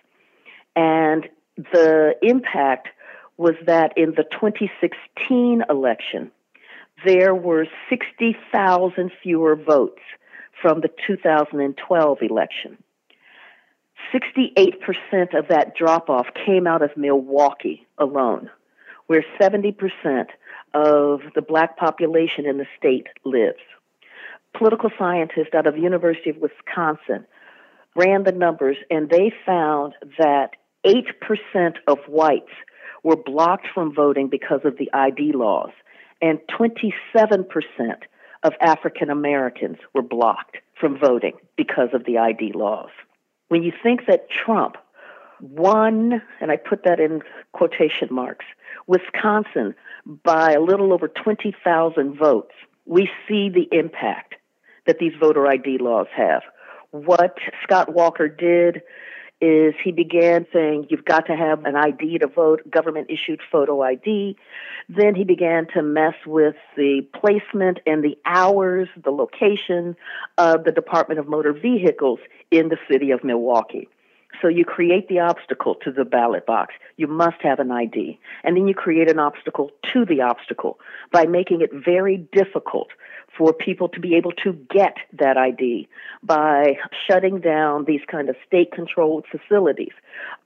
And 0.76 1.28
the 1.56 2.16
impact 2.22 2.90
was 3.38 3.56
that 3.66 3.98
in 3.98 4.12
the 4.16 4.24
2016 4.24 5.64
election, 5.70 6.32
there 7.06 7.34
were 7.34 7.66
60,000 7.90 9.12
fewer 9.24 9.56
votes 9.56 10.02
from 10.62 10.82
the 10.82 10.90
2012 11.08 12.18
election. 12.22 12.78
68% 14.14 15.38
of 15.38 15.48
that 15.50 15.76
drop 15.76 16.10
off 16.10 16.28
came 16.46 16.68
out 16.68 16.82
of 16.82 16.96
Milwaukee 16.98 17.86
alone, 17.98 18.50
where 19.08 19.24
70% 19.40 19.76
of 20.74 21.22
the 21.36 21.42
black 21.42 21.78
population 21.78 22.46
in 22.46 22.58
the 22.58 22.68
state 22.78 23.08
lives. 23.24 23.60
Political 24.54 24.92
scientist 24.98 25.54
out 25.54 25.68
of 25.68 25.76
the 25.76 25.82
University 25.82 26.30
of 26.30 26.38
Wisconsin 26.38 27.26
ran 27.96 28.24
the 28.24 28.32
numbers 28.32 28.78
and 28.90 29.10
they 29.10 29.32
found 29.46 29.94
that 30.18 30.52
8% 30.86 31.76
of 31.88 31.98
whites 32.08 32.52
were 33.04 33.18
blocked 33.18 33.68
from 33.74 33.94
voting 33.94 34.30
because 34.30 34.62
of 34.64 34.78
the 34.78 34.90
ID 34.94 35.34
laws, 35.34 35.72
and 36.22 36.40
27% 36.60 37.46
of 38.44 38.54
African 38.62 39.10
Americans 39.10 39.78
were 39.94 40.02
blocked 40.02 40.58
from 40.80 40.98
voting 40.98 41.34
because 41.58 41.90
of 41.94 42.06
the 42.06 42.18
ID 42.18 42.54
laws. 42.54 42.90
When 43.50 43.64
you 43.64 43.74
think 43.84 44.02
that 44.08 44.30
Trump 44.30 44.78
won, 45.42 46.22
and 46.40 46.52
I 46.52 46.58
put 46.58 46.84
that 46.84 47.00
in 47.00 47.22
quotation 47.52 48.10
marks, 48.12 48.46
Wisconsin 48.88 49.76
by 50.24 50.54
a 50.54 50.62
little 50.62 50.94
over 50.94 51.08
20,000 51.08 52.18
votes, 52.18 52.54
we 52.86 53.10
see 53.28 53.50
the 53.50 53.68
impact 53.72 54.36
that 54.88 55.00
these 55.00 55.14
voter 55.20 55.48
ID 55.48 55.78
laws 55.80 56.08
have. 56.16 56.42
What 56.92 57.38
Scott 57.64 57.94
Walker 57.94 58.28
did 58.28 58.82
is 59.42 59.74
he 59.82 59.92
began 59.92 60.46
saying 60.52 60.88
you've 60.90 61.06
got 61.06 61.26
to 61.28 61.36
have 61.36 61.64
an 61.66 61.76
ID 61.76 62.18
to 62.20 62.28
vote, 62.28 62.70
government 62.70 63.10
issued 63.10 63.40
photo 63.52 63.82
ID. 63.82 64.36
Then 64.90 65.16
he 65.16 65.24
began 65.24 65.68
to 65.74 65.82
mess 65.82 66.16
with 66.26 66.56
the 66.76 67.08
placement 67.14 67.80
and 67.86 68.04
the 68.04 68.18
hours, 68.26 68.90
the 69.02 69.12
location 69.12 69.96
of 70.38 70.66
the 70.66 70.72
Department 70.72 71.20
of 71.20 71.28
Motor 71.28 71.54
Vehicles 71.54 72.20
in 72.52 72.70
the 72.70 72.78
city 72.90 73.12
of 73.12 73.24
Milwaukee. 73.24 73.88
So 74.42 74.48
you 74.48 74.64
create 74.64 75.08
the 75.10 75.20
obstacle 75.20 75.76
to 75.84 75.92
the 75.92 76.06
ballot 76.06 76.46
box. 76.46 76.74
You 76.98 77.08
must 77.08 77.42
have 77.42 77.60
an 77.60 77.72
ID. 77.72 78.20
And 78.44 78.56
then 78.56 78.68
you 78.68 78.74
create 78.74 79.10
an 79.10 79.20
obstacle 79.20 79.72
to 79.94 80.06
the 80.06 80.22
obstacle 80.22 80.80
by 81.12 81.26
making 81.26 81.62
it 81.62 81.72
very 81.74 82.18
difficult 82.32 82.90
for 83.38 83.54
people 83.54 83.88
to 83.90 84.00
be 84.00 84.16
able 84.16 84.32
to 84.44 84.54
get 84.74 84.96
that 85.14 85.38
ID 85.38 85.88
by 86.24 86.78
shutting 87.08 87.40
down 87.40 87.86
these 87.86 88.02
kind 88.10 88.30
of 88.30 88.36
state 88.46 88.72
controlled 88.72 89.26
facilities 89.32 89.94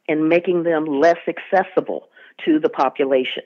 and 0.07 0.29
making 0.29 0.63
them 0.63 0.85
less 0.85 1.19
accessible 1.27 2.09
to 2.45 2.59
the 2.59 2.69
population. 2.69 3.43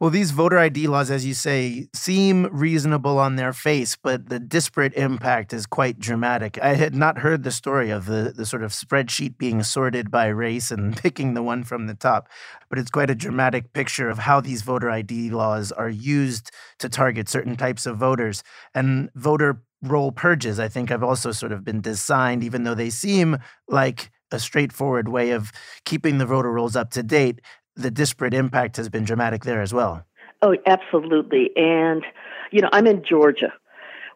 Well, 0.00 0.10
these 0.10 0.30
voter 0.30 0.58
ID 0.58 0.86
laws, 0.86 1.10
as 1.10 1.26
you 1.26 1.34
say, 1.34 1.88
seem 1.92 2.44
reasonable 2.52 3.18
on 3.18 3.34
their 3.34 3.52
face, 3.52 3.96
but 3.96 4.28
the 4.28 4.38
disparate 4.38 4.94
impact 4.94 5.52
is 5.52 5.66
quite 5.66 5.98
dramatic. 5.98 6.56
I 6.62 6.74
had 6.74 6.94
not 6.94 7.18
heard 7.18 7.42
the 7.42 7.50
story 7.50 7.90
of 7.90 8.06
the, 8.06 8.32
the 8.36 8.46
sort 8.46 8.62
of 8.62 8.70
spreadsheet 8.70 9.38
being 9.38 9.64
sorted 9.64 10.08
by 10.08 10.28
race 10.28 10.70
and 10.70 10.96
picking 11.02 11.34
the 11.34 11.42
one 11.42 11.64
from 11.64 11.88
the 11.88 11.94
top, 11.94 12.28
but 12.70 12.78
it's 12.78 12.92
quite 12.92 13.10
a 13.10 13.14
dramatic 13.16 13.72
picture 13.72 14.08
of 14.08 14.18
how 14.18 14.40
these 14.40 14.62
voter 14.62 14.88
ID 14.88 15.30
laws 15.30 15.72
are 15.72 15.90
used 15.90 16.52
to 16.78 16.88
target 16.88 17.28
certain 17.28 17.56
types 17.56 17.84
of 17.84 17.96
voters. 17.98 18.44
And 18.76 19.10
voter 19.16 19.62
roll 19.82 20.12
purges, 20.12 20.60
I 20.60 20.68
think, 20.68 20.90
have 20.90 21.02
also 21.02 21.32
sort 21.32 21.50
of 21.50 21.64
been 21.64 21.80
designed, 21.80 22.44
even 22.44 22.62
though 22.62 22.74
they 22.74 22.90
seem 22.90 23.38
like 23.66 24.12
a 24.30 24.38
straightforward 24.38 25.08
way 25.08 25.30
of 25.30 25.50
keeping 25.84 26.18
the 26.18 26.26
voter 26.26 26.52
rolls 26.52 26.76
up 26.76 26.90
to 26.90 27.02
date 27.02 27.40
the 27.78 27.90
disparate 27.90 28.34
impact 28.34 28.76
has 28.76 28.88
been 28.88 29.04
dramatic 29.04 29.44
there 29.44 29.62
as 29.62 29.72
well. 29.72 30.04
Oh, 30.42 30.56
absolutely. 30.66 31.50
And, 31.56 32.04
you 32.50 32.60
know, 32.60 32.68
I'm 32.72 32.86
in 32.86 33.02
Georgia, 33.08 33.52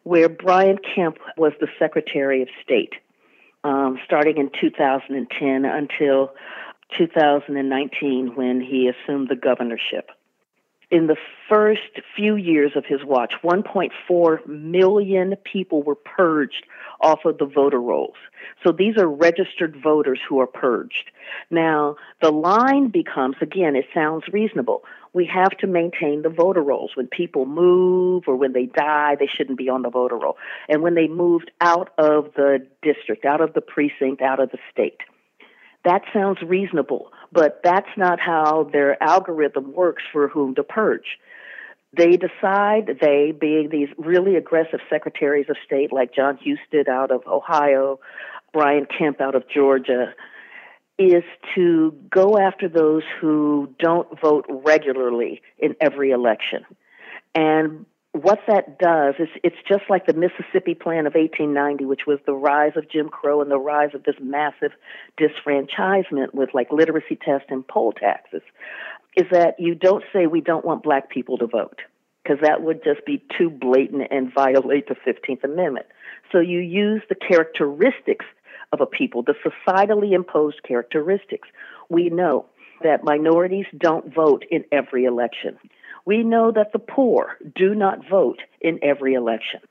where 0.03 0.29
Brian 0.29 0.77
Kemp 0.95 1.17
was 1.37 1.53
the 1.59 1.67
Secretary 1.79 2.41
of 2.41 2.49
State, 2.63 2.93
um, 3.63 3.97
starting 4.05 4.37
in 4.37 4.51
2010 4.59 5.65
until 5.65 6.33
2019 6.97 8.35
when 8.35 8.61
he 8.61 8.89
assumed 8.89 9.29
the 9.29 9.35
governorship. 9.35 10.11
In 10.93 11.07
the 11.07 11.17
first 11.49 12.01
few 12.15 12.35
years 12.35 12.73
of 12.75 12.85
his 12.85 13.03
watch, 13.03 13.33
1.4 13.43 14.47
million 14.47 15.35
people 15.43 15.81
were 15.81 15.95
purged 15.95 16.67
off 17.01 17.25
of 17.25 17.39
the 17.39 17.47
voter 17.47 17.81
rolls. 17.81 18.13
So 18.63 18.71
these 18.71 18.95
are 18.97 19.09
registered 19.09 19.75
voters 19.75 20.19
who 20.29 20.39
are 20.39 20.45
purged. 20.45 21.09
Now, 21.49 21.95
the 22.21 22.29
line 22.29 22.89
becomes 22.89 23.37
again, 23.41 23.75
it 23.75 23.85
sounds 23.91 24.25
reasonable. 24.31 24.83
We 25.13 25.25
have 25.25 25.57
to 25.61 25.67
maintain 25.67 26.21
the 26.21 26.29
voter 26.29 26.61
rolls. 26.61 26.91
When 26.93 27.07
people 27.07 27.47
move 27.47 28.25
or 28.27 28.35
when 28.35 28.53
they 28.53 28.67
die, 28.67 29.15
they 29.19 29.25
shouldn't 29.25 29.57
be 29.57 29.69
on 29.69 29.81
the 29.81 29.89
voter 29.89 30.17
roll. 30.17 30.37
And 30.69 30.83
when 30.83 30.93
they 30.93 31.07
moved 31.07 31.49
out 31.59 31.89
of 31.97 32.35
the 32.35 32.67
district, 32.83 33.25
out 33.25 33.41
of 33.41 33.55
the 33.55 33.61
precinct, 33.61 34.21
out 34.21 34.39
of 34.39 34.51
the 34.51 34.59
state. 34.71 35.01
That 35.85 36.03
sounds 36.13 36.41
reasonable, 36.41 37.11
but 37.33 37.61
that's 37.63 37.89
not 37.97 38.19
how 38.19 38.69
their 38.71 39.01
algorithm 39.01 39.73
works 39.73 40.03
for 40.11 40.27
whom 40.27 40.55
to 40.55 40.63
purge 40.63 41.17
they 41.95 42.17
decide, 42.17 42.97
they 43.01 43.31
being 43.39 43.69
these 43.69 43.89
really 43.97 44.35
aggressive 44.35 44.79
secretaries 44.89 45.45
of 45.49 45.57
state 45.65 45.93
like 45.93 46.13
Jon 46.13 46.37
Husted 46.37 46.89
out 46.89 47.11
of 47.11 47.21
Ohio, 47.27 47.99
Brian 48.51 48.85
Kemp 48.85 49.21
out 49.21 49.35
of 49.35 49.43
Georgia, 49.47 50.13
is 50.97 51.23
to 51.55 51.93
go 52.09 52.37
after 52.37 52.67
those 52.67 53.03
who 53.19 53.69
don't 53.79 54.07
vote 54.19 54.45
regularly 54.49 55.41
in 55.59 55.75
every 55.79 56.11
election. 56.11 56.65
And 57.35 57.85
what 58.13 58.39
that 58.47 58.77
does 58.77 59.15
is 59.17 59.27
it's 59.43 59.57
just 59.67 59.83
like 59.89 60.05
the 60.05 60.13
Mississippi 60.13 60.75
Plan 60.75 61.07
of 61.07 61.15
1890, 61.15 61.85
which 61.85 62.01
was 62.05 62.19
the 62.25 62.33
rise 62.33 62.73
of 62.75 62.89
Jim 62.89 63.09
Crow 63.09 63.41
and 63.41 63.49
the 63.49 63.57
rise 63.57 63.89
of 63.95 64.03
this 64.03 64.15
massive 64.21 64.71
disfranchisement 65.19 66.33
with 66.33 66.49
like 66.53 66.71
literacy 66.71 67.17
tests 67.19 67.47
and 67.49 67.67
poll 67.67 67.91
taxes 67.91 68.43
is 69.17 69.25
that 69.31 69.59
you 69.59 69.73
don't 69.73 70.03
say 70.13 70.27
we 70.27 70.41
don't 70.41 70.63
want 70.63 70.83
black 70.83 71.09
people 71.09 71.37
to 71.39 71.47
vote 71.47 71.81
because 72.23 72.37
that 72.41 72.61
would 72.61 72.83
just 72.83 73.03
be 73.05 73.23
too 73.37 73.49
blatant 73.49 74.03
and 74.11 74.33
violate 74.33 74.87
the 74.87 74.95
15th 74.95 75.43
Amendment. 75.43 75.87
So 76.31 76.39
you 76.39 76.59
use 76.59 77.01
the 77.09 77.15
characteristics 77.15 78.25
of 78.71 78.79
a 78.79 78.85
people, 78.85 79.23
the 79.23 79.35
societally 79.43 80.13
imposed 80.13 80.61
characteristics. 80.63 81.47
We 81.89 82.09
know 82.09 82.45
that 82.83 83.03
minorities 83.03 83.65
don't 83.77 84.13
vote 84.13 84.45
in 84.49 84.65
every 84.71 85.05
election. 85.05 85.57
We 86.05 86.23
know 86.23 86.51
that 86.51 86.73
the 86.73 86.79
poor 86.79 87.37
do 87.55 87.75
not 87.75 88.07
vote 88.09 88.41
in 88.59 88.79
every 88.81 89.13
election. 89.13 89.61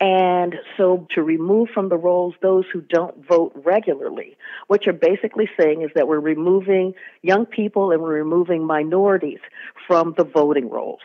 And 0.00 0.56
so 0.76 1.06
to 1.14 1.22
remove 1.22 1.68
from 1.72 1.88
the 1.88 1.96
rolls 1.96 2.34
those 2.42 2.64
who 2.72 2.80
don't 2.80 3.26
vote 3.26 3.52
regularly, 3.64 4.36
what 4.66 4.84
you're 4.84 4.92
basically 4.92 5.48
saying 5.58 5.82
is 5.82 5.90
that 5.94 6.08
we're 6.08 6.20
removing 6.20 6.94
young 7.22 7.46
people 7.46 7.92
and 7.92 8.02
we're 8.02 8.12
removing 8.12 8.66
minorities 8.66 9.38
from 9.86 10.14
the 10.18 10.24
voting 10.24 10.68
rolls. 10.68 11.00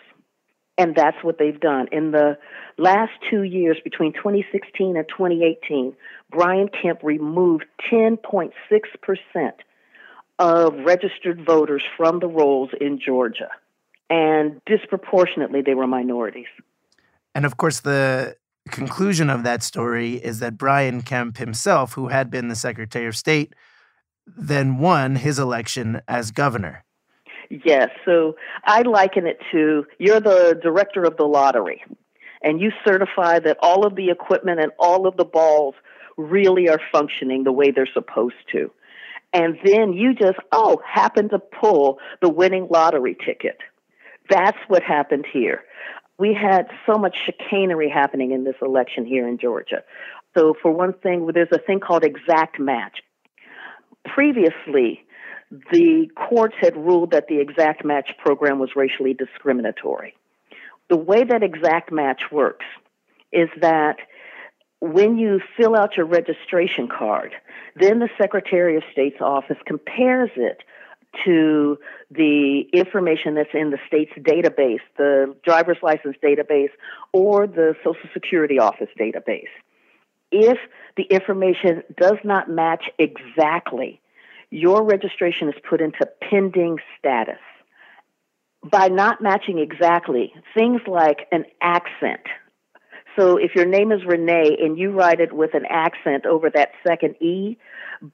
And 0.77 0.95
that's 0.95 1.17
what 1.23 1.37
they've 1.37 1.59
done. 1.59 1.87
In 1.91 2.11
the 2.11 2.37
last 2.77 3.11
two 3.29 3.43
years, 3.43 3.77
between 3.83 4.13
2016 4.13 4.97
and 4.97 5.05
2018, 5.07 5.93
Brian 6.31 6.69
Kemp 6.69 7.03
removed 7.03 7.65
10.6% 7.91 8.51
of 10.39 10.73
registered 10.85 11.45
voters 11.45 11.83
from 11.95 12.19
the 12.19 12.27
rolls 12.27 12.69
in 12.79 12.99
Georgia. 12.99 13.49
And 14.09 14.61
disproportionately, 14.65 15.61
they 15.61 15.75
were 15.75 15.87
minorities. 15.87 16.47
And 17.35 17.45
of 17.45 17.57
course, 17.57 17.81
the 17.81 18.35
conclusion 18.69 19.29
of 19.29 19.43
that 19.43 19.63
story 19.63 20.15
is 20.15 20.39
that 20.39 20.57
Brian 20.57 21.01
Kemp 21.01 21.37
himself, 21.37 21.93
who 21.93 22.07
had 22.07 22.29
been 22.29 22.47
the 22.47 22.55
Secretary 22.55 23.07
of 23.07 23.15
State, 23.15 23.53
then 24.25 24.77
won 24.77 25.15
his 25.15 25.39
election 25.39 26.01
as 26.07 26.31
governor. 26.31 26.83
Yes. 27.49 27.89
So 28.05 28.35
I 28.63 28.83
liken 28.83 29.25
it 29.25 29.39
to 29.51 29.85
you're 29.97 30.19
the 30.19 30.59
director 30.61 31.03
of 31.03 31.17
the 31.17 31.25
lottery, 31.25 31.83
and 32.43 32.61
you 32.61 32.71
certify 32.85 33.39
that 33.39 33.57
all 33.61 33.85
of 33.85 33.95
the 33.95 34.09
equipment 34.09 34.59
and 34.59 34.71
all 34.77 35.07
of 35.07 35.17
the 35.17 35.25
balls 35.25 35.75
really 36.17 36.69
are 36.69 36.81
functioning 36.91 37.43
the 37.43 37.51
way 37.51 37.71
they're 37.71 37.87
supposed 37.91 38.35
to. 38.51 38.71
And 39.33 39.57
then 39.63 39.93
you 39.93 40.13
just, 40.13 40.39
oh, 40.51 40.81
happen 40.85 41.29
to 41.29 41.39
pull 41.39 41.99
the 42.21 42.29
winning 42.29 42.67
lottery 42.69 43.15
ticket. 43.25 43.57
That's 44.29 44.57
what 44.67 44.83
happened 44.83 45.25
here. 45.31 45.63
We 46.17 46.33
had 46.33 46.67
so 46.85 46.97
much 46.97 47.17
chicanery 47.25 47.89
happening 47.89 48.31
in 48.31 48.43
this 48.43 48.55
election 48.61 49.05
here 49.05 49.27
in 49.27 49.37
Georgia. 49.37 49.83
So, 50.37 50.53
for 50.61 50.71
one 50.71 50.93
thing, 50.93 51.29
there's 51.33 51.51
a 51.51 51.57
thing 51.57 51.79
called 51.79 52.03
exact 52.03 52.59
match. 52.59 53.01
Previously, 54.05 55.01
the 55.71 56.07
courts 56.15 56.55
had 56.59 56.75
ruled 56.75 57.11
that 57.11 57.27
the 57.27 57.39
exact 57.39 57.83
match 57.83 58.11
program 58.17 58.59
was 58.59 58.69
racially 58.75 59.13
discriminatory. 59.13 60.15
The 60.89 60.97
way 60.97 61.23
that 61.23 61.41
exact 61.41 61.91
match 61.91 62.23
works 62.31 62.65
is 63.31 63.49
that 63.61 63.97
when 64.81 65.17
you 65.17 65.39
fill 65.57 65.75
out 65.75 65.97
your 65.97 66.05
registration 66.05 66.87
card, 66.87 67.33
then 67.75 67.99
the 67.99 68.09
Secretary 68.19 68.77
of 68.77 68.83
State's 68.91 69.21
office 69.21 69.57
compares 69.65 70.29
it 70.35 70.63
to 71.25 71.77
the 72.11 72.61
information 72.73 73.35
that's 73.35 73.49
in 73.53 73.71
the 73.71 73.79
state's 73.87 74.11
database, 74.19 74.81
the 74.97 75.35
driver's 75.43 75.77
license 75.81 76.15
database, 76.23 76.69
or 77.13 77.47
the 77.47 77.75
Social 77.83 78.09
Security 78.13 78.59
office 78.59 78.89
database. 78.99 79.49
If 80.31 80.57
the 80.95 81.03
information 81.03 81.83
does 81.97 82.17
not 82.23 82.49
match 82.49 82.83
exactly, 82.99 83.99
your 84.51 84.83
registration 84.83 85.49
is 85.49 85.55
put 85.67 85.81
into 85.81 86.07
pending 86.29 86.77
status. 86.97 87.39
By 88.63 88.89
not 88.89 89.21
matching 89.21 89.59
exactly, 89.59 90.33
things 90.53 90.81
like 90.85 91.27
an 91.31 91.45
accent. 91.61 92.21
So 93.19 93.35
if 93.35 93.51
your 93.53 93.65
name 93.65 93.91
is 93.91 93.99
Renee 94.05 94.55
and 94.61 94.77
you 94.77 94.91
write 94.91 95.19
it 95.19 95.33
with 95.33 95.53
an 95.53 95.65
accent 95.69 96.25
over 96.25 96.49
that 96.51 96.69
second 96.87 97.15
E, 97.21 97.57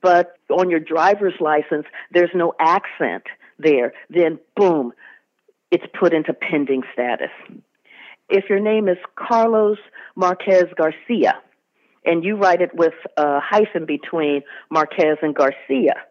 but 0.02 0.36
on 0.50 0.68
your 0.68 0.80
driver's 0.80 1.34
license 1.38 1.86
there's 2.10 2.30
no 2.34 2.54
accent 2.58 3.22
there, 3.58 3.92
then 4.10 4.40
boom, 4.56 4.92
it's 5.70 5.84
put 5.98 6.12
into 6.12 6.34
pending 6.34 6.82
status. 6.92 7.30
If 8.28 8.50
your 8.50 8.58
name 8.58 8.88
is 8.88 8.96
Carlos 9.14 9.78
Marquez 10.16 10.64
Garcia 10.76 11.34
and 12.04 12.24
you 12.24 12.36
write 12.36 12.60
it 12.60 12.74
with 12.74 12.94
a 13.16 13.38
hyphen 13.38 13.86
between 13.86 14.42
Marquez 14.72 15.18
and 15.22 15.36
Garcia, 15.36 16.02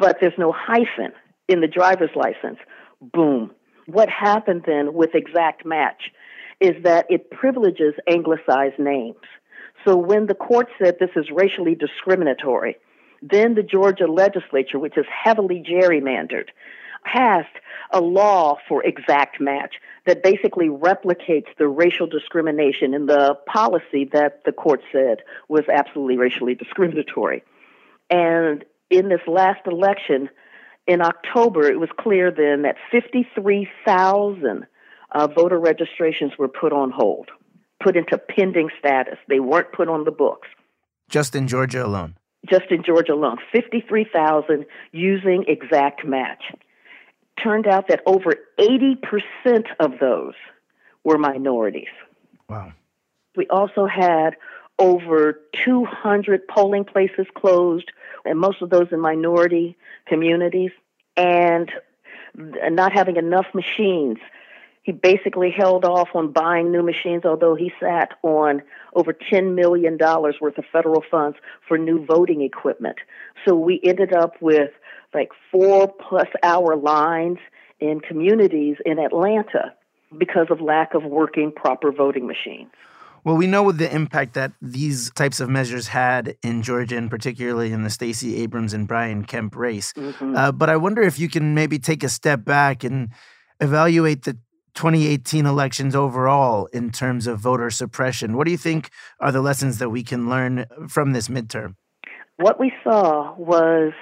but 0.00 0.16
there's 0.20 0.34
no 0.36 0.52
hyphen 0.52 1.12
in 1.48 1.60
the 1.60 1.68
driver's 1.68 2.10
license, 2.16 2.58
boom. 3.00 3.52
What 3.86 4.08
happened 4.08 4.62
then 4.66 4.94
with 4.94 5.10
exact 5.14 5.64
match 5.64 6.10
is 6.60 6.82
that 6.84 7.06
it 7.10 7.30
privileges 7.30 7.94
anglicized 8.08 8.78
names. 8.78 9.16
So 9.84 9.96
when 9.96 10.26
the 10.26 10.34
court 10.34 10.68
said 10.82 10.96
this 10.98 11.10
is 11.16 11.30
racially 11.30 11.74
discriminatory, 11.74 12.76
then 13.22 13.54
the 13.54 13.62
Georgia 13.62 14.06
legislature, 14.06 14.78
which 14.78 14.96
is 14.96 15.06
heavily 15.10 15.62
gerrymandered, 15.66 16.48
passed 17.04 17.54
a 17.90 18.00
law 18.00 18.56
for 18.68 18.82
exact 18.82 19.40
match 19.40 19.74
that 20.06 20.22
basically 20.22 20.68
replicates 20.68 21.46
the 21.58 21.68
racial 21.68 22.06
discrimination 22.06 22.94
in 22.94 23.06
the 23.06 23.36
policy 23.46 24.08
that 24.12 24.42
the 24.44 24.52
court 24.52 24.80
said 24.90 25.18
was 25.48 25.64
absolutely 25.72 26.16
racially 26.16 26.54
discriminatory. 26.54 27.42
And 28.10 28.64
in 28.90 29.08
this 29.08 29.20
last 29.26 29.66
election 29.66 30.28
in 30.86 31.00
October, 31.00 31.68
it 31.68 31.80
was 31.80 31.90
clear 31.98 32.30
then 32.30 32.62
that 32.62 32.76
53,000 32.90 34.66
uh, 35.14 35.26
voter 35.26 35.58
registrations 35.58 36.32
were 36.38 36.48
put 36.48 36.72
on 36.72 36.90
hold 36.90 37.30
put 37.84 37.96
into 37.96 38.16
pending 38.16 38.70
status. 38.78 39.18
They 39.28 39.40
weren't 39.40 39.72
put 39.72 39.88
on 39.88 40.04
the 40.04 40.10
books. 40.10 40.48
Just 41.10 41.36
in 41.36 41.46
Georgia 41.46 41.84
alone? 41.84 42.16
Just 42.48 42.66
in 42.70 42.82
Georgia 42.82 43.12
alone. 43.12 43.36
53,000 43.52 44.64
using 44.92 45.44
exact 45.46 46.04
match. 46.04 46.42
Turned 47.42 47.66
out 47.66 47.88
that 47.88 48.00
over 48.06 48.36
80% 48.58 49.64
of 49.80 49.98
those 50.00 50.34
were 51.04 51.18
minorities. 51.18 51.88
Wow. 52.48 52.72
We 53.36 53.46
also 53.48 53.86
had 53.86 54.36
over 54.78 55.40
200 55.64 56.48
polling 56.48 56.84
places 56.84 57.26
closed, 57.36 57.90
and 58.24 58.38
most 58.38 58.62
of 58.62 58.70
those 58.70 58.88
in 58.92 59.00
minority 59.00 59.76
communities, 60.06 60.70
and 61.16 61.70
not 62.34 62.92
having 62.92 63.16
enough 63.16 63.46
machines 63.54 64.18
he 64.84 64.92
basically 64.92 65.50
held 65.50 65.84
off 65.84 66.08
on 66.14 66.30
buying 66.30 66.70
new 66.70 66.82
machines, 66.82 67.24
although 67.24 67.54
he 67.54 67.72
sat 67.80 68.10
on 68.22 68.62
over 68.94 69.14
$10 69.14 69.54
million 69.54 69.98
worth 69.98 70.58
of 70.58 70.64
federal 70.70 71.02
funds 71.10 71.38
for 71.66 71.78
new 71.78 72.04
voting 72.04 72.42
equipment. 72.42 72.96
So 73.46 73.54
we 73.54 73.80
ended 73.82 74.12
up 74.12 74.34
with 74.40 74.70
like 75.14 75.30
four 75.50 75.88
plus 75.88 76.28
hour 76.42 76.76
lines 76.76 77.38
in 77.80 78.00
communities 78.00 78.76
in 78.84 78.98
Atlanta 78.98 79.74
because 80.18 80.48
of 80.50 80.60
lack 80.60 80.94
of 80.94 81.02
working 81.02 81.50
proper 81.50 81.90
voting 81.90 82.26
machines. 82.26 82.70
Well, 83.24 83.36
we 83.36 83.46
know 83.46 83.72
the 83.72 83.92
impact 83.92 84.34
that 84.34 84.52
these 84.60 85.10
types 85.12 85.40
of 85.40 85.48
measures 85.48 85.88
had 85.88 86.36
in 86.42 86.60
Georgia, 86.60 86.98
and 86.98 87.08
particularly 87.08 87.72
in 87.72 87.82
the 87.82 87.88
Stacey 87.88 88.36
Abrams 88.42 88.74
and 88.74 88.86
Brian 88.86 89.24
Kemp 89.24 89.56
race. 89.56 89.94
Mm-hmm. 89.94 90.36
Uh, 90.36 90.52
but 90.52 90.68
I 90.68 90.76
wonder 90.76 91.00
if 91.00 91.18
you 91.18 91.30
can 91.30 91.54
maybe 91.54 91.78
take 91.78 92.04
a 92.04 92.10
step 92.10 92.44
back 92.44 92.84
and 92.84 93.08
evaluate 93.60 94.24
the 94.24 94.36
2018 94.74 95.46
elections 95.46 95.94
overall 95.94 96.66
in 96.66 96.90
terms 96.90 97.26
of 97.26 97.38
voter 97.38 97.70
suppression. 97.70 98.36
What 98.36 98.44
do 98.44 98.50
you 98.50 98.58
think 98.58 98.90
are 99.20 99.32
the 99.32 99.42
lessons 99.42 99.78
that 99.78 99.90
we 99.90 100.02
can 100.02 100.28
learn 100.28 100.66
from 100.88 101.12
this 101.12 101.28
midterm? 101.28 101.76
What 102.36 102.58
we 102.58 102.72
saw 102.82 103.34
was 103.36 103.92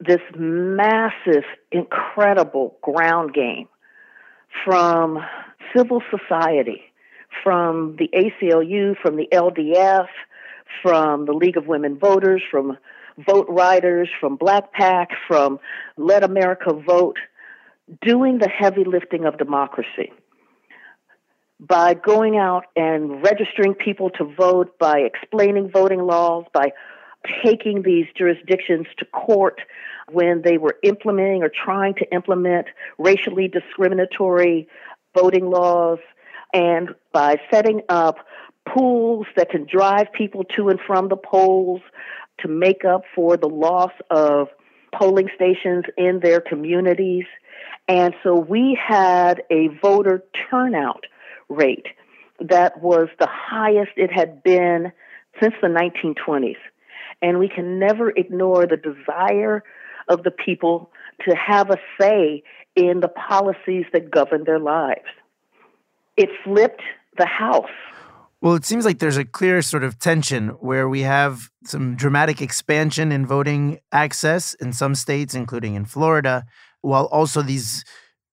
this 0.00 0.20
massive, 0.36 1.44
incredible 1.72 2.76
ground 2.82 3.34
game 3.34 3.68
from 4.64 5.18
civil 5.74 6.02
society, 6.10 6.82
from 7.42 7.96
the 7.98 8.08
ACLU, 8.14 8.94
from 9.00 9.16
the 9.16 9.28
LDF, 9.32 10.06
from 10.82 11.26
the 11.26 11.32
League 11.32 11.56
of 11.56 11.66
Women 11.66 11.98
Voters, 11.98 12.42
from 12.50 12.76
Vote 13.26 13.46
Riders, 13.48 14.08
from 14.20 14.36
Black 14.36 14.72
PAC, 14.72 15.10
from 15.26 15.58
Let 15.96 16.22
America 16.22 16.72
Vote 16.72 17.18
doing 18.02 18.38
the 18.38 18.48
heavy 18.48 18.84
lifting 18.84 19.24
of 19.24 19.38
democracy 19.38 20.12
by 21.60 21.94
going 21.94 22.36
out 22.36 22.64
and 22.76 23.22
registering 23.22 23.74
people 23.74 24.10
to 24.10 24.24
vote, 24.24 24.78
by 24.78 24.98
explaining 25.00 25.70
voting 25.70 26.00
laws, 26.00 26.44
by 26.52 26.72
taking 27.44 27.82
these 27.82 28.06
jurisdictions 28.16 28.86
to 28.96 29.04
court 29.06 29.60
when 30.10 30.42
they 30.42 30.56
were 30.56 30.76
implementing 30.82 31.42
or 31.42 31.50
trying 31.50 31.94
to 31.94 32.14
implement 32.14 32.66
racially 32.96 33.48
discriminatory 33.48 34.68
voting 35.14 35.50
laws, 35.50 35.98
and 36.52 36.90
by 37.12 37.36
setting 37.50 37.82
up 37.88 38.16
pools 38.72 39.26
that 39.36 39.50
can 39.50 39.66
drive 39.70 40.06
people 40.12 40.44
to 40.44 40.68
and 40.68 40.78
from 40.86 41.08
the 41.08 41.16
polls 41.16 41.80
to 42.38 42.48
make 42.48 42.84
up 42.84 43.02
for 43.14 43.36
the 43.36 43.48
loss 43.48 43.92
of 44.10 44.48
polling 44.92 45.28
stations 45.34 45.84
in 45.96 46.20
their 46.20 46.40
communities. 46.40 47.24
And 47.86 48.14
so 48.22 48.34
we 48.34 48.78
had 48.80 49.42
a 49.50 49.68
voter 49.82 50.24
turnout 50.50 51.04
rate 51.48 51.86
that 52.40 52.80
was 52.80 53.08
the 53.18 53.28
highest 53.28 53.92
it 53.96 54.12
had 54.12 54.42
been 54.42 54.92
since 55.40 55.54
the 55.60 55.68
1920s. 55.68 56.56
And 57.20 57.38
we 57.38 57.48
can 57.48 57.78
never 57.78 58.10
ignore 58.10 58.66
the 58.66 58.76
desire 58.76 59.64
of 60.08 60.22
the 60.22 60.30
people 60.30 60.90
to 61.28 61.34
have 61.34 61.70
a 61.70 61.78
say 62.00 62.42
in 62.76 63.00
the 63.00 63.08
policies 63.08 63.86
that 63.92 64.10
govern 64.10 64.44
their 64.44 64.60
lives. 64.60 65.08
It 66.16 66.30
flipped 66.44 66.82
the 67.16 67.26
House. 67.26 67.70
Well, 68.40 68.54
it 68.54 68.64
seems 68.64 68.84
like 68.84 69.00
there's 69.00 69.16
a 69.16 69.24
clear 69.24 69.62
sort 69.62 69.82
of 69.82 69.98
tension 69.98 70.50
where 70.60 70.88
we 70.88 71.00
have 71.00 71.50
some 71.64 71.96
dramatic 71.96 72.40
expansion 72.40 73.10
in 73.10 73.26
voting 73.26 73.80
access 73.90 74.54
in 74.54 74.72
some 74.72 74.94
states, 74.94 75.34
including 75.34 75.74
in 75.74 75.84
Florida, 75.84 76.46
while 76.80 77.06
also 77.06 77.42
these 77.42 77.84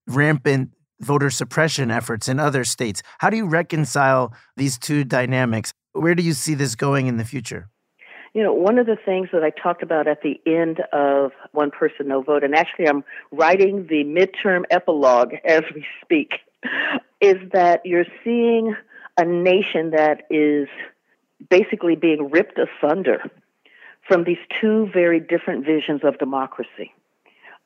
rampant 0.08 0.70
voter 1.02 1.32
suppression 1.32 1.90
efforts 1.90 2.30
in 2.30 2.40
other 2.40 2.64
states. 2.64 3.02
How 3.18 3.32
do 3.32 3.38
you 3.38 3.48
reconcile 3.48 4.32
these 4.56 4.78
two 4.78 5.04
dynamics? 5.04 5.74
Where 5.94 6.14
do 6.14 6.22
you 6.22 6.34
see 6.34 6.54
this 6.54 6.76
going 6.76 7.08
in 7.08 7.18
the 7.18 7.26
future? 7.26 7.70
You 8.36 8.44
know, 8.44 8.54
one 8.54 8.78
of 8.78 8.86
the 8.86 8.98
things 9.04 9.30
that 9.34 9.44
I 9.44 9.50
talked 9.50 9.82
about 9.82 10.08
at 10.08 10.22
the 10.22 10.40
end 10.46 10.82
of 10.94 11.32
One 11.54 11.72
Person, 11.72 12.10
No 12.10 12.22
Vote, 12.22 12.44
and 12.44 12.54
actually 12.54 12.88
I'm 12.88 13.04
writing 13.32 13.88
the 13.88 14.04
midterm 14.04 14.64
epilogue 14.70 15.34
as 15.46 15.64
we 15.74 15.84
speak, 16.04 16.34
is 17.22 17.38
that 17.54 17.82
you're 17.86 18.06
seeing 18.24 18.76
a 19.18 19.26
nation 19.26 19.92
that 19.92 20.24
is 20.30 20.68
basically 21.50 21.96
being 21.96 22.30
ripped 22.32 22.60
asunder 22.60 23.20
from 24.08 24.24
these 24.24 24.38
two 24.62 24.90
very 24.94 25.20
different 25.20 25.66
visions 25.66 26.02
of 26.04 26.18
democracy. 26.20 26.94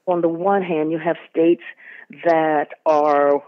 On 0.08 0.22
the 0.22 0.30
one 0.30 0.64
hand, 0.64 0.92
you 0.92 0.98
have 0.98 1.18
states 1.30 1.64
that 2.24 2.70
are 2.86 3.44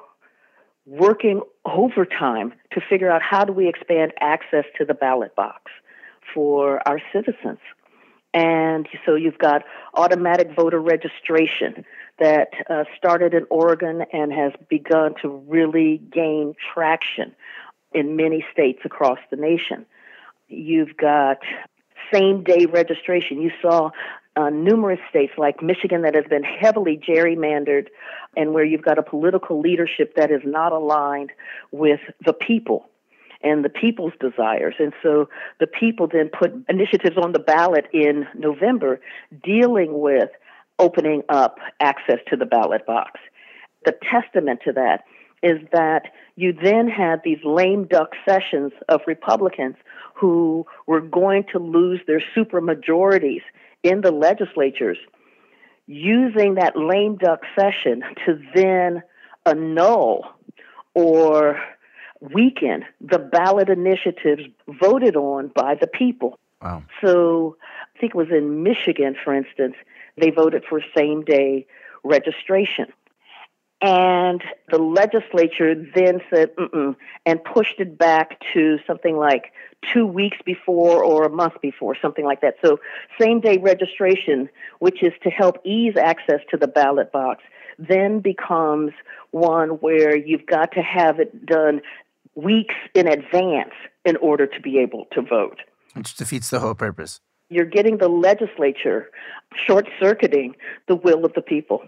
working 0.86 1.42
overtime 1.66 2.54
to 2.74 2.82
figure 2.90 3.10
out 3.10 3.22
how 3.22 3.46
do 3.46 3.54
we 3.54 3.68
expand 3.68 4.14
access 4.20 4.66
to 4.78 4.86
the 4.86 4.94
ballot 4.94 5.36
box 5.36 5.72
for 6.34 6.86
our 6.88 7.00
citizens. 7.14 7.60
And 8.34 8.88
so 9.06 9.16
you've 9.16 9.38
got 9.38 9.64
automatic 9.94 10.56
voter 10.56 10.80
registration 10.80 11.86
that 12.20 12.50
uh, 12.70 12.86
started 12.98 13.34
in 13.34 13.46
Oregon 13.50 14.04
and 14.14 14.32
has 14.32 14.54
begun 14.70 15.16
to 15.22 15.28
really 15.48 15.98
gain 16.14 16.56
traction 16.74 17.36
in 17.94 18.16
many 18.16 18.46
states 18.52 18.80
across 18.86 19.20
the 19.30 19.38
nation. 19.38 19.86
You've 20.48 20.98
got 20.98 21.40
same 22.14 22.44
day 22.44 22.66
registration. 22.66 23.42
You 23.42 23.52
saw 23.62 23.92
uh, 24.36 24.50
numerous 24.50 25.00
states 25.10 25.34
like 25.38 25.62
Michigan 25.62 26.04
that 26.04 26.16
has 26.16 26.26
been 26.30 26.44
heavily 26.44 26.98
gerrymandered 26.98 27.88
and 28.36 28.54
where 28.54 28.64
you've 28.64 28.84
got 28.84 28.98
a 28.98 29.04
political 29.04 29.60
leadership 29.60 30.16
that 30.16 30.32
is 30.32 30.42
not 30.46 30.72
aligned 30.72 31.32
with 31.72 32.00
the 32.26 32.34
people 32.34 32.88
and 33.44 33.66
the 33.66 33.70
people's 33.70 34.14
desires. 34.20 34.76
And 34.80 34.94
so 35.02 35.30
the 35.60 35.68
people 35.68 36.08
then 36.08 36.30
put 36.30 36.54
initiatives 36.70 37.18
on 37.18 37.34
the 37.34 37.40
ballot 37.40 37.88
in 37.92 38.28
November 38.36 39.00
dealing 39.44 40.00
with 40.00 40.30
opening 40.80 41.24
up 41.30 41.58
access 41.80 42.20
to 42.28 42.36
the 42.36 42.46
ballot 42.46 42.86
box. 42.86 43.20
The 43.86 43.94
testament 44.10 44.62
to 44.66 44.74
that 44.74 45.04
is 45.44 45.60
that 45.72 46.12
you 46.36 46.54
then 46.54 46.88
had 46.88 47.22
these 47.24 47.40
lame 47.44 47.86
duck 47.86 48.12
sessions 48.28 48.72
of 48.90 49.02
Republicans 49.08 49.76
who 50.14 50.66
were 50.86 51.02
going 51.02 51.44
to 51.52 51.60
lose 51.60 52.00
their 52.06 52.22
supermajorities 52.36 53.42
in 53.84 54.02
the 54.02 54.12
legislatures 54.12 54.98
using 55.88 56.56
that 56.56 56.78
lame 56.78 57.16
duck 57.16 57.42
session 57.60 58.04
to 58.26 58.40
then 58.54 59.02
annul 59.46 60.26
or 60.94 61.60
weaken 62.20 62.86
the 63.02 63.18
ballot 63.18 63.70
initiatives 63.70 64.44
voted 64.80 65.16
on 65.16 65.48
by 65.48 65.76
the 65.76 65.88
people. 65.88 66.38
Wow. 66.62 66.84
So 67.04 67.58
I 67.96 68.00
think 68.00 68.12
it 68.12 68.18
was 68.18 68.30
in 68.30 68.62
Michigan, 68.62 69.16
for 69.24 69.34
instance, 69.34 69.76
they 70.18 70.30
voted 70.30 70.64
for 70.70 70.82
same 70.96 71.24
day 71.24 71.66
registration. 72.04 72.88
And 73.82 74.44
the 74.70 74.78
legislature 74.78 75.74
then 75.96 76.22
said, 76.30 76.56
mm 76.56 76.96
and 77.26 77.44
pushed 77.44 77.80
it 77.80 77.98
back 77.98 78.42
to 78.54 78.80
something 78.88 79.16
like 79.16 79.54
two 79.94 80.06
weeks 80.06 80.38
before 80.46 81.04
or 81.04 81.26
a 81.26 81.30
month 81.30 81.54
before, 81.62 81.96
something 82.00 82.26
like 82.26 82.42
that. 82.42 82.56
So, 82.64 82.80
same 83.20 83.42
day 83.42 83.58
registration, 83.58 84.50
which 84.80 85.04
is 85.04 85.14
to 85.24 85.30
help 85.30 85.58
ease 85.64 85.96
access 85.98 86.40
to 86.50 86.58
the 86.58 86.68
ballot 86.68 87.12
box, 87.12 87.44
then 87.78 88.20
becomes 88.20 88.92
one 89.32 89.70
where 89.70 90.16
you've 90.16 90.46
got 90.46 90.72
to 90.74 90.82
have 90.82 91.20
it 91.20 91.46
done 91.46 91.82
weeks 92.36 92.76
in 92.94 93.08
advance 93.08 93.74
in 94.06 94.18
order 94.18 94.48
to 94.48 94.62
be 94.62 94.80
able 94.80 95.06
to 95.14 95.22
vote. 95.22 95.60
Which 95.94 96.16
defeats 96.16 96.50
the 96.50 96.60
whole 96.60 96.76
purpose. 96.76 97.20
You're 97.50 97.66
getting 97.66 97.98
the 97.98 98.08
legislature 98.08 99.10
short 99.56 99.88
circuiting 100.00 100.56
the 100.88 100.96
will 100.96 101.26
of 101.26 101.34
the 101.34 101.42
people. 101.42 101.84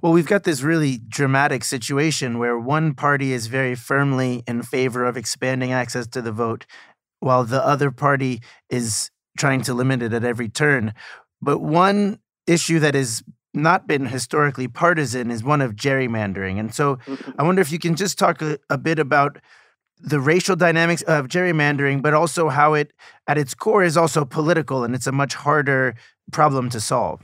Well, 0.00 0.12
we've 0.12 0.26
got 0.26 0.44
this 0.44 0.62
really 0.62 0.98
dramatic 1.08 1.64
situation 1.64 2.38
where 2.38 2.58
one 2.58 2.94
party 2.94 3.32
is 3.32 3.46
very 3.46 3.74
firmly 3.74 4.42
in 4.48 4.62
favor 4.62 5.04
of 5.04 5.16
expanding 5.16 5.72
access 5.72 6.06
to 6.08 6.22
the 6.22 6.32
vote, 6.32 6.66
while 7.20 7.44
the 7.44 7.64
other 7.64 7.90
party 7.90 8.42
is 8.68 9.10
trying 9.38 9.62
to 9.62 9.74
limit 9.74 10.02
it 10.02 10.12
at 10.12 10.24
every 10.24 10.48
turn. 10.48 10.92
But 11.40 11.58
one 11.58 12.18
issue 12.46 12.80
that 12.80 12.94
has 12.94 13.22
not 13.54 13.86
been 13.86 14.06
historically 14.06 14.66
partisan 14.66 15.30
is 15.30 15.44
one 15.44 15.60
of 15.60 15.76
gerrymandering. 15.76 16.58
And 16.58 16.74
so 16.74 16.96
mm-hmm. 16.96 17.30
I 17.38 17.42
wonder 17.42 17.62
if 17.62 17.70
you 17.70 17.78
can 17.78 17.94
just 17.94 18.18
talk 18.18 18.42
a, 18.42 18.58
a 18.70 18.78
bit 18.78 18.98
about 18.98 19.38
the 19.98 20.18
racial 20.18 20.56
dynamics 20.56 21.02
of 21.02 21.28
gerrymandering, 21.28 22.02
but 22.02 22.14
also 22.14 22.48
how 22.48 22.74
it, 22.74 22.92
at 23.28 23.38
its 23.38 23.54
core, 23.54 23.84
is 23.84 23.96
also 23.96 24.24
political 24.24 24.82
and 24.84 24.94
it's 24.94 25.06
a 25.06 25.12
much 25.12 25.34
harder 25.34 25.94
problem 26.32 26.70
to 26.70 26.80
solve. 26.80 27.20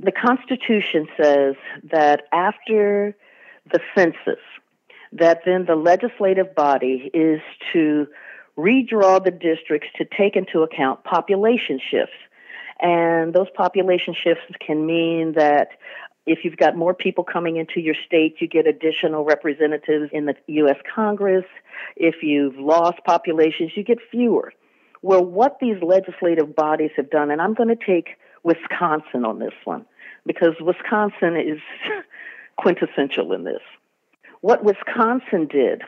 The 0.00 0.12
Constitution 0.12 1.06
says 1.20 1.54
that 1.90 2.22
after 2.32 3.16
the 3.72 3.80
census, 3.94 4.42
that 5.12 5.42
then 5.46 5.66
the 5.66 5.76
legislative 5.76 6.54
body 6.54 7.10
is 7.14 7.40
to 7.72 8.06
redraw 8.58 9.22
the 9.22 9.30
districts 9.30 9.88
to 9.96 10.04
take 10.04 10.36
into 10.36 10.62
account 10.62 11.04
population 11.04 11.80
shifts. 11.90 12.14
And 12.80 13.32
those 13.32 13.46
population 13.54 14.14
shifts 14.14 14.44
can 14.64 14.84
mean 14.84 15.34
that 15.36 15.68
if 16.26 16.40
you've 16.42 16.56
got 16.56 16.76
more 16.76 16.94
people 16.94 17.22
coming 17.22 17.56
into 17.56 17.80
your 17.80 17.94
state, 18.06 18.36
you 18.40 18.48
get 18.48 18.66
additional 18.66 19.24
representatives 19.24 20.10
in 20.12 20.26
the 20.26 20.34
U.S. 20.46 20.78
Congress. 20.92 21.44
If 21.96 22.16
you've 22.22 22.56
lost 22.56 22.98
populations, 23.04 23.72
you 23.76 23.84
get 23.84 23.98
fewer. 24.10 24.52
Well, 25.02 25.24
what 25.24 25.58
these 25.60 25.76
legislative 25.82 26.56
bodies 26.56 26.90
have 26.96 27.10
done, 27.10 27.30
and 27.30 27.40
I'm 27.40 27.54
going 27.54 27.68
to 27.68 27.76
take 27.76 28.16
Wisconsin 28.44 29.24
on 29.24 29.38
this 29.38 29.54
one, 29.64 29.84
because 30.26 30.54
Wisconsin 30.60 31.36
is 31.36 31.58
quintessential 32.56 33.32
in 33.32 33.44
this. 33.44 33.62
What 34.40 34.62
Wisconsin 34.62 35.46
did 35.46 35.82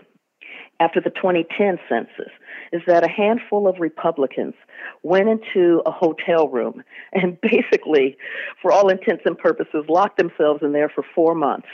after 0.81 1.01
the 1.01 1.11
2010 1.11 1.79
census 1.89 2.33
is 2.73 2.83
that 2.87 3.05
a 3.05 3.09
handful 3.09 3.69
of 3.69 3.79
Republicans 3.79 4.55
went 5.03 5.29
into 5.29 5.83
a 5.87 5.91
hotel 5.91 6.49
room 6.49 6.83
and 7.13 7.39
basically, 7.43 8.17
for 8.61 8.73
all 8.73 8.89
intents 8.89 9.23
and 9.25 9.39
purposes, 9.39 9.85
locked 9.89 10.19
themselves 10.19 10.63
in 10.63 10.73
there 10.73 10.89
for 10.89 11.05
four 11.15 11.35
months 11.35 11.69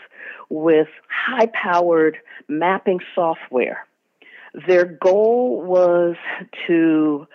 with 0.49 0.89
high 1.09 1.47
powered 1.47 2.19
mapping 2.49 3.01
software. 3.15 3.87
Their 4.67 4.85
goal 4.85 5.63
was 5.63 6.17
to, 6.67 7.27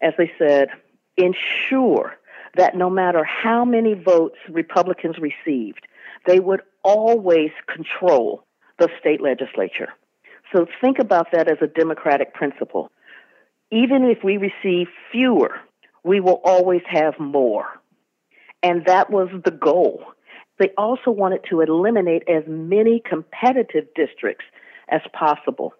as 0.00 0.14
they 0.16 0.32
said, 0.38 0.68
ensure 1.16 2.16
that 2.56 2.76
no 2.76 2.88
matter 2.90 3.24
how 3.24 3.64
many 3.64 3.94
votes 3.94 4.36
Republicans 4.48 5.16
received, 5.18 5.86
they 6.26 6.40
would 6.40 6.62
always 6.82 7.50
control 7.72 8.44
the 8.78 8.88
state 9.00 9.20
legislature. 9.20 9.88
So 10.54 10.66
think 10.80 10.98
about 10.98 11.28
that 11.32 11.50
as 11.50 11.58
a 11.62 11.66
democratic 11.66 12.34
principle. 12.34 12.90
Even 13.70 14.04
if 14.04 14.22
we 14.22 14.36
receive 14.36 14.88
fewer, 15.10 15.56
we 16.04 16.20
will 16.20 16.40
always 16.44 16.82
have 16.88 17.18
more. 17.18 17.66
And 18.62 18.84
that 18.86 19.10
was 19.10 19.28
the 19.44 19.50
goal. 19.50 20.04
They 20.58 20.70
also 20.78 21.10
wanted 21.10 21.40
to 21.50 21.60
eliminate 21.60 22.22
as 22.28 22.44
many 22.46 23.02
competitive 23.08 23.86
districts 23.94 24.44
as 24.88 25.00
possible. 25.12 25.74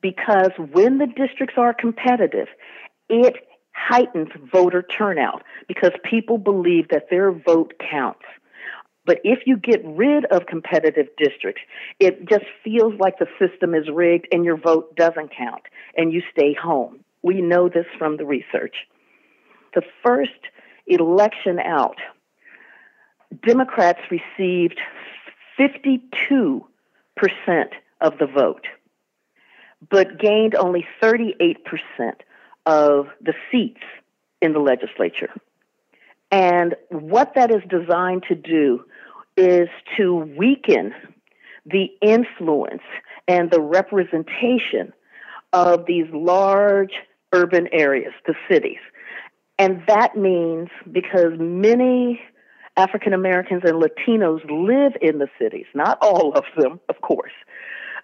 Because 0.00 0.50
when 0.72 0.98
the 0.98 1.06
districts 1.06 1.56
are 1.58 1.74
competitive, 1.74 2.48
it 3.08 3.34
heightens 3.78 4.28
voter 4.52 4.82
turnout 4.82 5.42
because 5.66 5.92
people 6.04 6.38
believe 6.38 6.88
that 6.88 7.08
their 7.10 7.30
vote 7.32 7.74
counts. 7.90 8.24
But 9.06 9.20
if 9.24 9.46
you 9.46 9.56
get 9.56 9.80
rid 9.84 10.26
of 10.26 10.46
competitive 10.46 11.06
districts, 11.16 11.62
it 11.98 12.28
just 12.28 12.44
feels 12.62 12.92
like 12.98 13.18
the 13.18 13.26
system 13.38 13.74
is 13.74 13.88
rigged 13.88 14.28
and 14.32 14.44
your 14.44 14.58
vote 14.58 14.94
doesn't 14.96 15.34
count 15.34 15.62
and 15.96 16.12
you 16.12 16.22
stay 16.30 16.54
home. 16.54 17.00
We 17.22 17.40
know 17.40 17.68
this 17.68 17.86
from 17.98 18.18
the 18.18 18.26
research. 18.26 18.76
The 19.74 19.82
first 20.04 20.38
election 20.86 21.58
out, 21.58 21.96
Democrats 23.46 24.00
received 24.10 24.78
52% 25.58 26.60
of 28.00 28.18
the 28.18 28.26
vote, 28.26 28.66
but 29.90 30.18
gained 30.18 30.54
only 30.54 30.86
38% 31.02 31.56
of 32.68 33.06
the 33.22 33.32
seats 33.50 33.80
in 34.42 34.52
the 34.52 34.58
legislature. 34.58 35.32
And 36.30 36.76
what 36.90 37.34
that 37.34 37.50
is 37.50 37.62
designed 37.68 38.24
to 38.28 38.34
do 38.34 38.84
is 39.38 39.68
to 39.96 40.14
weaken 40.14 40.94
the 41.64 41.86
influence 42.02 42.82
and 43.26 43.50
the 43.50 43.60
representation 43.60 44.92
of 45.54 45.86
these 45.86 46.04
large 46.12 46.92
urban 47.32 47.68
areas, 47.72 48.12
the 48.26 48.34
cities. 48.50 48.78
And 49.58 49.82
that 49.88 50.14
means 50.14 50.68
because 50.92 51.32
many 51.38 52.20
African 52.76 53.14
Americans 53.14 53.62
and 53.64 53.82
Latinos 53.82 54.44
live 54.44 54.92
in 55.00 55.18
the 55.18 55.28
cities, 55.40 55.66
not 55.74 55.96
all 56.02 56.32
of 56.34 56.44
them, 56.56 56.80
of 56.90 57.00
course, 57.00 57.32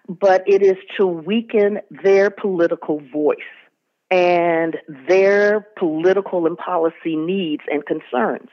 but 0.08 0.42
it 0.46 0.62
is 0.62 0.76
to 0.96 1.06
weaken 1.06 1.80
their 2.02 2.30
political 2.30 3.00
voice 3.12 3.36
and 4.14 4.76
their 5.08 5.66
political 5.76 6.46
and 6.46 6.56
policy 6.56 7.16
needs 7.16 7.64
and 7.68 7.84
concerns 7.84 8.48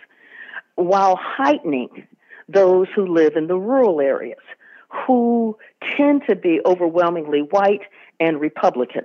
while 0.73 1.19
heightening 1.21 2.07
those 2.49 2.87
who 2.95 3.05
live 3.05 3.35
in 3.35 3.45
the 3.45 3.55
rural 3.55 4.01
areas 4.01 4.39
who 5.05 5.55
tend 5.95 6.23
to 6.27 6.35
be 6.35 6.61
overwhelmingly 6.65 7.41
white 7.41 7.81
and 8.19 8.41
Republican. 8.41 9.03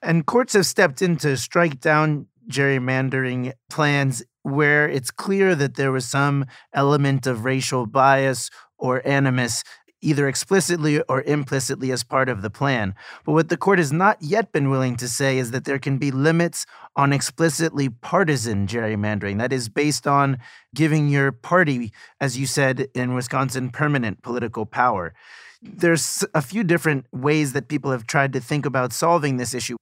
And 0.00 0.24
courts 0.24 0.52
have 0.52 0.64
stepped 0.64 1.02
in 1.02 1.16
to 1.16 1.36
strike 1.36 1.80
down 1.80 2.28
gerrymandering 2.48 3.52
plans 3.68 4.22
where 4.44 4.88
it's 4.88 5.10
clear 5.10 5.56
that 5.56 5.74
there 5.74 5.90
was 5.90 6.04
some 6.04 6.46
element 6.72 7.26
of 7.26 7.44
racial 7.44 7.86
bias 7.86 8.48
or 8.78 9.02
animus 9.04 9.64
either 10.04 10.28
explicitly 10.28 11.00
or 11.02 11.22
implicitly 11.22 11.90
as 11.90 12.04
part 12.04 12.28
of 12.28 12.42
the 12.42 12.50
plan. 12.50 12.94
But 13.24 13.32
what 13.32 13.48
the 13.48 13.56
court 13.56 13.78
has 13.78 13.92
not 13.92 14.18
yet 14.20 14.52
been 14.52 14.68
willing 14.70 14.96
to 14.96 15.08
say 15.08 15.38
is 15.38 15.50
that 15.50 15.64
there 15.64 15.78
can 15.78 15.98
be 15.98 16.10
limits 16.10 16.66
on 16.94 17.12
explicitly 17.12 17.88
partisan 17.88 18.66
gerrymandering. 18.66 19.38
That 19.38 19.52
is 19.52 19.68
based 19.68 20.06
on 20.06 20.38
giving 20.74 21.08
your 21.08 21.32
party, 21.32 21.92
as 22.20 22.38
you 22.38 22.46
said 22.46 22.88
in 22.94 23.14
Wisconsin, 23.14 23.70
permanent 23.70 24.22
political 24.22 24.66
power. 24.66 25.14
There's 25.62 26.22
a 26.34 26.42
few 26.42 26.62
different 26.62 27.06
ways 27.10 27.54
that 27.54 27.68
people 27.68 27.90
have 27.90 28.06
tried 28.06 28.34
to 28.34 28.40
think 28.40 28.66
about 28.66 28.92
solving 28.92 29.38
this 29.38 29.54
issue, 29.54 29.76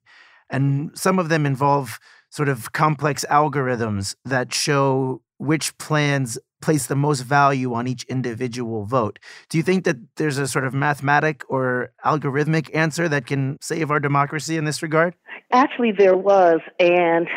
and 0.49 0.97
some 0.97 1.19
of 1.19 1.29
them 1.29 1.45
involve 1.45 1.99
sort 2.31 2.49
of 2.49 2.73
complex 2.73 3.25
algorithms 3.29 4.15
that 4.25 4.55
show 4.55 5.21
which 5.39 5.77
plans 5.79 6.39
place 6.63 6.87
the 6.87 6.97
most 6.97 7.21
value 7.21 7.75
on 7.75 7.87
each 7.87 8.05
individual 8.05 8.87
vote. 8.87 9.19
Do 9.49 9.59
you 9.59 9.63
think 9.63 9.85
that 9.85 9.97
there's 10.17 10.39
a 10.39 10.49
sort 10.49 10.65
of 10.65 10.73
mathematic 10.73 11.45
or 11.49 11.93
algorithmic 12.05 12.75
answer 12.75 13.09
that 13.09 13.27
can 13.27 13.59
save 13.61 13.91
our 13.91 14.01
democracy 14.01 14.57
in 14.57 14.65
this 14.65 14.83
regard? 14.83 15.15
Actually, 15.51 15.93
there 15.93 16.17
was. 16.17 16.61
And 16.79 17.29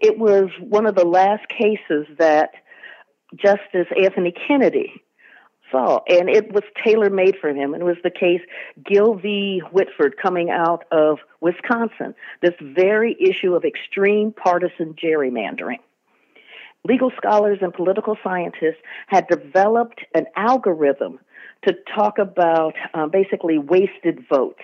it 0.00 0.18
was 0.18 0.50
one 0.60 0.86
of 0.86 0.94
the 0.94 1.04
last 1.04 1.46
cases 1.48 2.06
that 2.18 2.50
Justice 3.36 3.88
Anthony 4.00 4.32
Kennedy 4.46 5.02
saw. 5.72 6.00
And 6.08 6.28
it 6.28 6.52
was 6.52 6.62
tailor 6.84 7.10
made 7.10 7.36
for 7.40 7.48
him. 7.48 7.74
And 7.74 7.82
it 7.82 7.86
was 7.86 7.96
the 8.04 8.10
case 8.10 8.42
Gill 8.84 9.14
v. 9.14 9.60
Whitford 9.72 10.16
coming 10.22 10.50
out 10.50 10.84
of 10.92 11.18
Wisconsin, 11.40 12.14
this 12.42 12.54
very 12.60 13.16
issue 13.18 13.54
of 13.54 13.64
extreme 13.64 14.32
partisan 14.32 14.94
gerrymandering 14.94 15.78
legal 16.86 17.10
scholars 17.16 17.58
and 17.62 17.72
political 17.72 18.16
scientists 18.22 18.80
had 19.06 19.26
developed 19.28 20.00
an 20.14 20.26
algorithm 20.36 21.18
to 21.66 21.74
talk 21.94 22.18
about 22.18 22.74
uh, 22.92 23.06
basically 23.06 23.58
wasted 23.58 24.24
votes. 24.28 24.60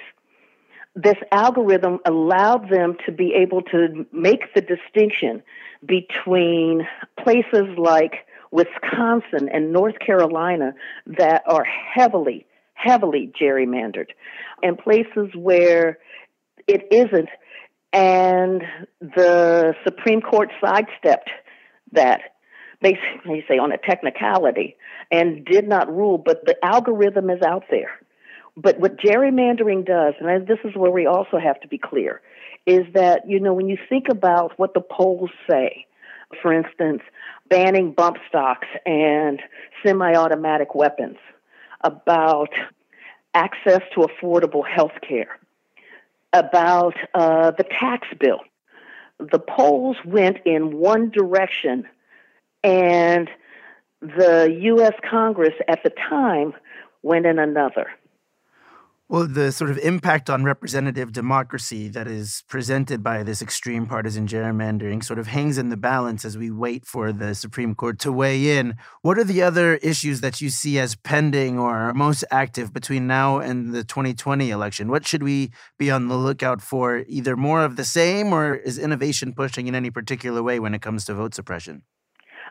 This 0.95 1.17
algorithm 1.33 1.99
allowed 2.05 2.69
them 2.69 2.97
to 3.07 3.13
be 3.13 3.33
able 3.35 3.63
to 3.63 4.07
make 4.13 4.53
the 4.55 4.61
distinction 4.61 5.43
between 5.87 6.87
places 7.23 7.69
like 7.79 8.27
Wisconsin 8.51 9.49
and 9.53 9.73
North 9.73 9.99
Carolina 10.05 10.75
that 11.07 11.43
are 11.47 11.65
heavily, 11.65 12.45
heavily 12.75 13.33
gerrymandered, 13.41 14.09
and 14.63 14.77
places 14.77 15.29
where 15.35 15.99
it 16.67 16.87
isn't. 16.91 17.29
And 17.93 18.63
the 19.01 19.75
Supreme 19.85 20.21
Court 20.21 20.51
sidestepped 20.61 21.31
that 21.93 22.21
basically 22.81 23.45
say 23.49 23.59
on 23.59 23.73
a 23.73 23.79
technicality 23.79 24.77
and 25.11 25.45
did 25.45 25.69
not 25.69 25.95
rule, 25.95 26.19
but 26.19 26.45
the 26.47 26.57
algorithm 26.65 27.31
is 27.31 27.43
out 27.43 27.65
there. 27.71 27.91
But 28.57 28.79
what 28.79 28.99
gerrymandering 28.99 29.87
does, 29.87 30.15
and 30.21 30.47
this 30.47 30.59
is 30.65 30.75
where 30.75 30.91
we 30.91 31.07
also 31.07 31.39
have 31.39 31.61
to 31.61 31.69
be 31.69 31.79
clear, 31.79 32.21
is 32.67 32.87
that, 32.95 33.29
you 33.29 33.41
know, 33.41 33.55
when 33.55 33.69
you 33.69 33.79
think 33.89 34.07
about 34.11 34.59
what 34.59 34.75
the 34.75 34.81
polls 34.81 35.31
say, 35.49 35.87
for 36.43 36.53
instance, 36.53 37.03
banning 37.49 37.93
bump 37.93 38.19
stocks 38.29 38.69
and 38.87 39.41
semi 39.85 40.15
automatic 40.15 40.75
weapons, 40.75 41.17
about 41.83 42.51
access 43.35 43.81
to 43.95 44.01
affordable 44.01 44.67
health 44.67 44.93
care, 45.07 45.39
about 46.33 46.95
uh, 47.15 47.51
the 47.53 47.65
tax 47.65 48.07
bill, 48.19 48.41
the 49.33 49.39
polls 49.39 49.97
went 50.05 50.39
in 50.45 50.77
one 50.77 51.11
direction, 51.11 51.87
and 52.63 53.29
the 54.01 54.57
U.S. 54.63 54.95
Congress 55.09 55.55
at 55.69 55.83
the 55.83 55.91
time 56.09 56.55
went 57.03 57.27
in 57.27 57.39
another. 57.39 57.87
Well, 59.11 59.27
the 59.27 59.51
sort 59.51 59.73
of 59.73 59.79
impact 59.79 60.31
on 60.31 60.45
representative 60.45 61.11
democracy 61.11 61.89
that 61.89 62.07
is 62.07 62.45
presented 62.47 63.03
by 63.03 63.25
this 63.25 63.43
extreme 63.43 63.87
partisan 63.87 64.29
gerrymandering 64.29 65.03
sort 65.03 65.19
of 65.19 65.27
hangs 65.27 65.59
in 65.59 65.69
the 65.69 65.77
balance 65.77 66.25
as 66.25 66.39
we 66.39 66.53
wait 66.53 66.87
for 66.87 67.13
the 67.13 67.35
Supreme 67.35 67.75
Court 67.75 67.99
to 67.99 68.13
weigh 68.13 68.57
in. 68.57 68.77
What 69.03 69.19
are 69.19 69.25
the 69.25 69.43
other 69.43 69.75
issues 69.79 70.21
that 70.21 70.41
you 70.41 70.49
see 70.49 70.79
as 70.79 70.95
pending 70.95 71.59
or 71.59 71.93
most 71.93 72.23
active 72.31 72.73
between 72.73 73.09
now 73.09 73.41
and 73.41 73.75
the 73.75 73.83
2020 73.83 74.49
election? 74.49 74.87
What 74.87 75.05
should 75.09 75.25
we 75.25 75.51
be 75.77 75.91
on 75.91 76.07
the 76.07 76.17
lookout 76.17 76.63
for? 76.63 77.03
Either 77.09 77.37
more 77.37 77.65
of 77.65 77.75
the 77.75 77.85
same 77.85 78.33
or 78.33 78.55
is 78.55 78.79
innovation 78.79 79.33
pushing 79.33 79.67
in 79.67 79.75
any 79.75 79.91
particular 79.91 80.41
way 80.41 80.61
when 80.61 80.73
it 80.73 80.83
comes 80.83 81.05
to 81.07 81.15
vote 81.15 81.35
suppression? 81.35 81.83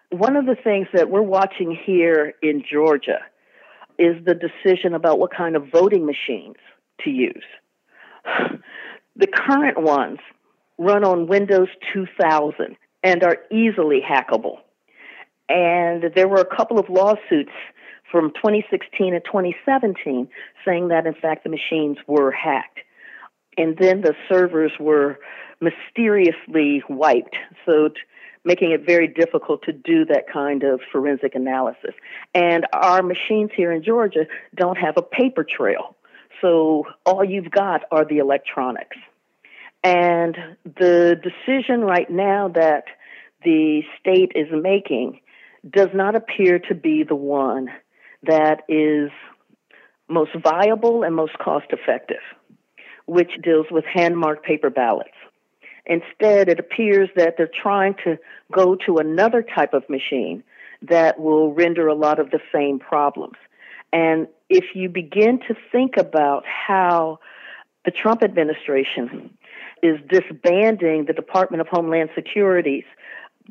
One 0.10 0.36
of 0.36 0.45
the 0.45 0.58
things 0.62 0.88
that 0.93 1.10
we're 1.10 1.22
watching 1.22 1.80
here 1.86 2.34
in 2.43 2.65
Georgia 2.69 3.19
is 4.00 4.16
the 4.26 4.34
decision 4.34 4.94
about 4.96 5.20
what 5.20 5.32
kind 5.36 5.56
of 5.56 5.68
voting 5.72 6.06
machines 6.06 6.56
to 7.04 7.10
use. 7.12 7.46
The 9.16 9.28
current 9.28 9.82
ones 9.82 10.20
run 10.78 11.04
on 11.04 11.28
Windows 11.28 11.68
2000 11.94 12.78
and 13.04 13.24
are 13.24 13.38
easily 13.52 14.02
hackable. 14.02 14.60
And 15.50 16.12
there 16.16 16.28
were 16.28 16.40
a 16.40 16.56
couple 16.56 16.80
of 16.80 16.90
lawsuits 16.90 17.52
from 18.12 18.32
2016 18.32 19.14
and 19.14 19.24
2017 19.26 20.30
saying 20.66 20.88
that, 20.88 21.06
in 21.06 21.14
fact, 21.14 21.44
the 21.44 21.50
machines 21.50 21.98
were 22.08 22.32
hacked. 22.32 22.80
And 23.58 23.78
then 23.78 24.02
the 24.02 24.16
servers 24.30 24.72
were 24.80 25.20
mysteriously 25.60 26.82
wiped. 26.88 27.36
So 27.66 27.90
making 28.45 28.71
it 28.71 28.86
very 28.86 29.08
difficult 29.08 29.63
to 29.63 29.73
do 29.73 30.06
that 30.06 30.25
kind 30.32 30.63
of 30.63 30.80
forensic 30.91 31.36
analysis. 31.36 31.93
And 32.34 32.65
our 32.73 33.02
machines 33.02 33.52
here 33.56 33.71
in 33.71 33.84
Georgia 33.84 34.25
don't 34.56 34.78
have 34.78 34.95
a 34.97 35.02
paper 35.02 35.43
trail. 35.43 35.95
So 36.41 36.86
all 37.06 37.23
you've 37.23 37.52
got 37.52 37.82
are 37.91 38.06
the 38.06 38.19
electronics. 38.19 38.97
And 39.84 40.36
the 40.63 41.19
decision 41.21 41.82
right 41.82 42.10
now 42.10 42.49
that 42.49 42.86
the 43.43 43.82
state 43.99 44.34
is 44.36 44.47
making 44.52 45.21
does 45.69 45.89
not 45.93 46.15
appear 46.15 46.60
to 46.60 46.75
be 46.75 47.04
the 47.04 47.15
one 47.15 47.69
that 48.23 48.63
is 48.67 49.10
most 50.10 50.32
viable 50.41 51.04
and 51.04 51.15
most 51.15 51.38
cost 51.38 51.67
effective, 51.71 52.21
which 53.06 53.32
deals 53.43 53.67
with 53.71 53.86
hand 53.86 54.17
marked 54.17 54.45
paper 54.45 54.69
ballots. 54.69 55.10
Instead, 55.89 56.47
it 56.47 56.60
appears 56.60 57.10
that 57.15 57.36
they're 57.36 57.49
trying 57.52 57.95
to 58.04 58.17
go 58.52 58.75
to 58.75 58.97
another 58.97 59.41
type 59.41 59.73
of 59.73 59.89
machine 59.89 60.43
that 60.84 61.19
will 61.19 61.52
render 61.52 61.88
a 61.88 61.95
lot 61.95 62.19
of 62.19 62.30
the 62.30 62.39
same 62.54 62.78
problems. 62.78 63.36
And 63.91 64.28
if 64.49 64.75
you 64.75 64.88
begin 64.88 65.39
to 65.47 65.56
think 65.71 65.97
about 65.97 66.45
how 66.45 67.19
the 67.86 67.91
Trump 67.91 68.21
administration 68.23 69.36
is 69.82 69.99
disbanding 70.08 71.06
the 71.06 71.13
Department 71.13 71.62
of 71.62 71.67
Homeland 71.67 72.12
Security's 72.13 72.86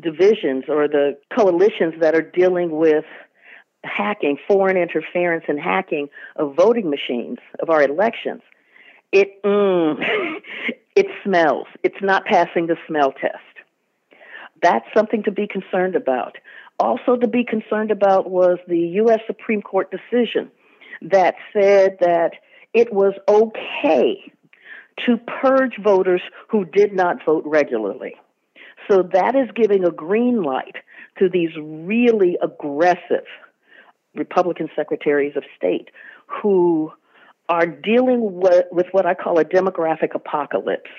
divisions 0.00 0.64
or 0.68 0.86
the 0.86 1.18
coalitions 1.36 1.94
that 2.00 2.14
are 2.14 2.22
dealing 2.22 2.70
with 2.70 3.04
hacking, 3.82 4.38
foreign 4.46 4.76
interference 4.76 5.44
and 5.48 5.58
hacking 5.58 6.08
of 6.36 6.54
voting 6.54 6.88
machines 6.88 7.38
of 7.58 7.68
our 7.68 7.82
elections, 7.82 8.42
it 9.10 9.42
mm, 9.42 10.40
it 10.98 11.06
smells. 11.22 11.68
It's 11.84 12.02
not 12.02 12.24
passing 12.24 12.66
the 12.66 12.76
smell 12.88 13.12
test. 13.12 13.36
That's 14.60 14.84
something 14.92 15.22
to 15.22 15.30
be 15.30 15.46
concerned 15.46 15.94
about. 15.94 16.34
Also, 16.80 17.14
to 17.14 17.28
be 17.28 17.44
concerned 17.44 17.92
about 17.92 18.28
was 18.28 18.58
the 18.66 18.80
U.S. 19.02 19.20
Supreme 19.28 19.62
Court 19.62 19.92
decision 19.92 20.50
that 21.02 21.36
said 21.52 21.98
that 22.00 22.32
it 22.74 22.92
was 22.92 23.14
okay 23.28 24.32
to 25.06 25.16
purge 25.40 25.74
voters 25.80 26.22
who 26.48 26.64
did 26.64 26.92
not 26.92 27.24
vote 27.24 27.44
regularly. 27.46 28.16
So 28.90 29.08
that 29.12 29.36
is 29.36 29.48
giving 29.54 29.84
a 29.84 29.92
green 29.92 30.42
light 30.42 30.74
to 31.20 31.28
these 31.28 31.50
really 31.56 32.36
aggressive 32.42 33.26
Republican 34.16 34.68
secretaries 34.74 35.36
of 35.36 35.44
state 35.56 35.90
who 36.26 36.90
are 37.48 37.66
dealing 37.66 38.40
with, 38.40 38.66
with 38.70 38.86
what 38.92 39.06
I 39.06 39.14
call 39.14 39.38
a 39.38 39.44
demographic 39.44 40.14
apocalypse, 40.14 40.90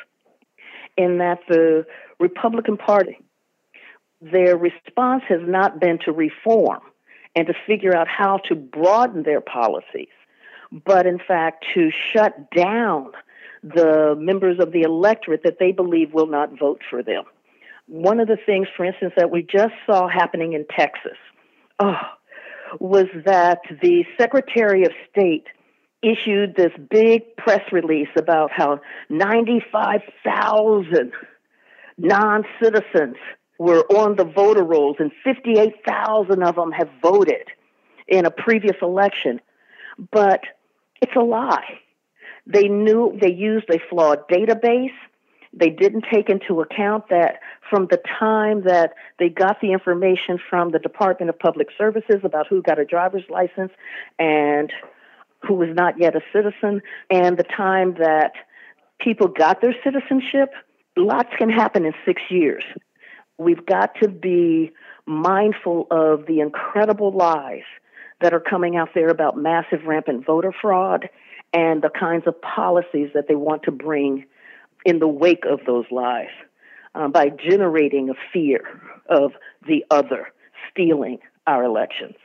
in 0.97 1.19
that 1.19 1.39
the 1.47 1.85
Republican 2.19 2.77
Party, 2.77 3.17
their 4.21 4.57
response 4.57 5.23
has 5.29 5.41
not 5.43 5.79
been 5.79 5.99
to 6.05 6.11
reform 6.11 6.81
and 7.35 7.47
to 7.47 7.53
figure 7.65 7.95
out 7.95 8.07
how 8.07 8.37
to 8.49 8.55
broaden 8.55 9.23
their 9.23 9.41
policies, 9.41 10.09
but 10.85 11.05
in 11.05 11.19
fact 11.19 11.65
to 11.73 11.91
shut 11.91 12.51
down 12.51 13.11
the 13.63 14.15
members 14.17 14.59
of 14.59 14.71
the 14.71 14.81
electorate 14.81 15.43
that 15.43 15.57
they 15.59 15.71
believe 15.71 16.13
will 16.13 16.27
not 16.27 16.57
vote 16.57 16.81
for 16.89 17.03
them. 17.03 17.23
One 17.87 18.19
of 18.19 18.27
the 18.27 18.37
things, 18.45 18.67
for 18.75 18.85
instance, 18.85 19.13
that 19.17 19.31
we 19.31 19.41
just 19.41 19.73
saw 19.85 20.07
happening 20.07 20.53
in 20.53 20.65
Texas 20.69 21.17
oh, 21.79 21.99
was 22.79 23.07
that 23.25 23.59
the 23.81 24.05
Secretary 24.17 24.83
of 24.83 24.91
State 25.09 25.45
issued 26.01 26.55
this 26.55 26.71
big 26.89 27.35
press 27.37 27.61
release 27.71 28.09
about 28.17 28.51
how 28.51 28.81
95,000 29.09 31.11
non 31.97 32.43
citizens 32.61 33.15
were 33.57 33.83
on 33.91 34.15
the 34.15 34.23
voter 34.23 34.63
rolls 34.63 34.97
and 34.99 35.11
58,000 35.23 36.43
of 36.43 36.55
them 36.55 36.71
have 36.71 36.89
voted 37.01 37.47
in 38.07 38.25
a 38.25 38.31
previous 38.31 38.77
election. 38.81 39.41
But 40.11 40.41
it's 41.01 41.15
a 41.15 41.21
lie. 41.21 41.79
They 42.45 42.67
knew 42.67 43.17
they 43.21 43.31
used 43.31 43.69
a 43.69 43.79
flawed 43.89 44.27
database. 44.29 44.93
They 45.51 45.69
didn't 45.69 46.05
take 46.11 46.29
into 46.29 46.61
account 46.61 47.09
that 47.09 47.39
from 47.69 47.87
the 47.89 47.99
time 48.19 48.63
that 48.63 48.93
they 49.17 49.29
got 49.29 49.61
the 49.61 49.71
information 49.71 50.39
from 50.49 50.71
the 50.71 50.79
Department 50.79 51.29
of 51.29 51.39
Public 51.39 51.67
Services 51.77 52.21
about 52.23 52.47
who 52.47 52.61
got 52.61 52.79
a 52.79 52.85
driver's 52.85 53.23
license 53.29 53.71
and 54.17 54.71
who 55.41 55.53
was 55.53 55.69
not 55.73 55.99
yet 55.99 56.15
a 56.15 56.21
citizen, 56.33 56.81
and 57.09 57.37
the 57.37 57.43
time 57.43 57.95
that 57.99 58.33
people 58.99 59.27
got 59.27 59.61
their 59.61 59.75
citizenship, 59.83 60.51
lots 60.97 61.29
can 61.37 61.49
happen 61.49 61.85
in 61.85 61.93
six 62.05 62.21
years. 62.29 62.63
We've 63.37 63.65
got 63.65 63.95
to 64.01 64.09
be 64.09 64.71
mindful 65.05 65.87
of 65.89 66.25
the 66.25 66.41
incredible 66.41 67.11
lies 67.11 67.63
that 68.21 68.33
are 68.33 68.39
coming 68.39 68.75
out 68.75 68.89
there 68.93 69.07
about 69.07 69.37
massive 69.37 69.85
rampant 69.85 70.25
voter 70.25 70.53
fraud 70.61 71.09
and 71.53 71.81
the 71.81 71.89
kinds 71.89 72.27
of 72.27 72.39
policies 72.41 73.09
that 73.13 73.27
they 73.27 73.35
want 73.35 73.63
to 73.63 73.71
bring 73.71 74.25
in 74.85 74.99
the 74.99 75.07
wake 75.07 75.45
of 75.49 75.61
those 75.65 75.85
lies 75.89 76.29
um, 76.95 77.11
by 77.11 77.29
generating 77.29 78.09
a 78.09 78.13
fear 78.31 78.61
of 79.09 79.31
the 79.67 79.83
other 79.89 80.27
stealing 80.69 81.19
our 81.47 81.63
elections. 81.63 82.15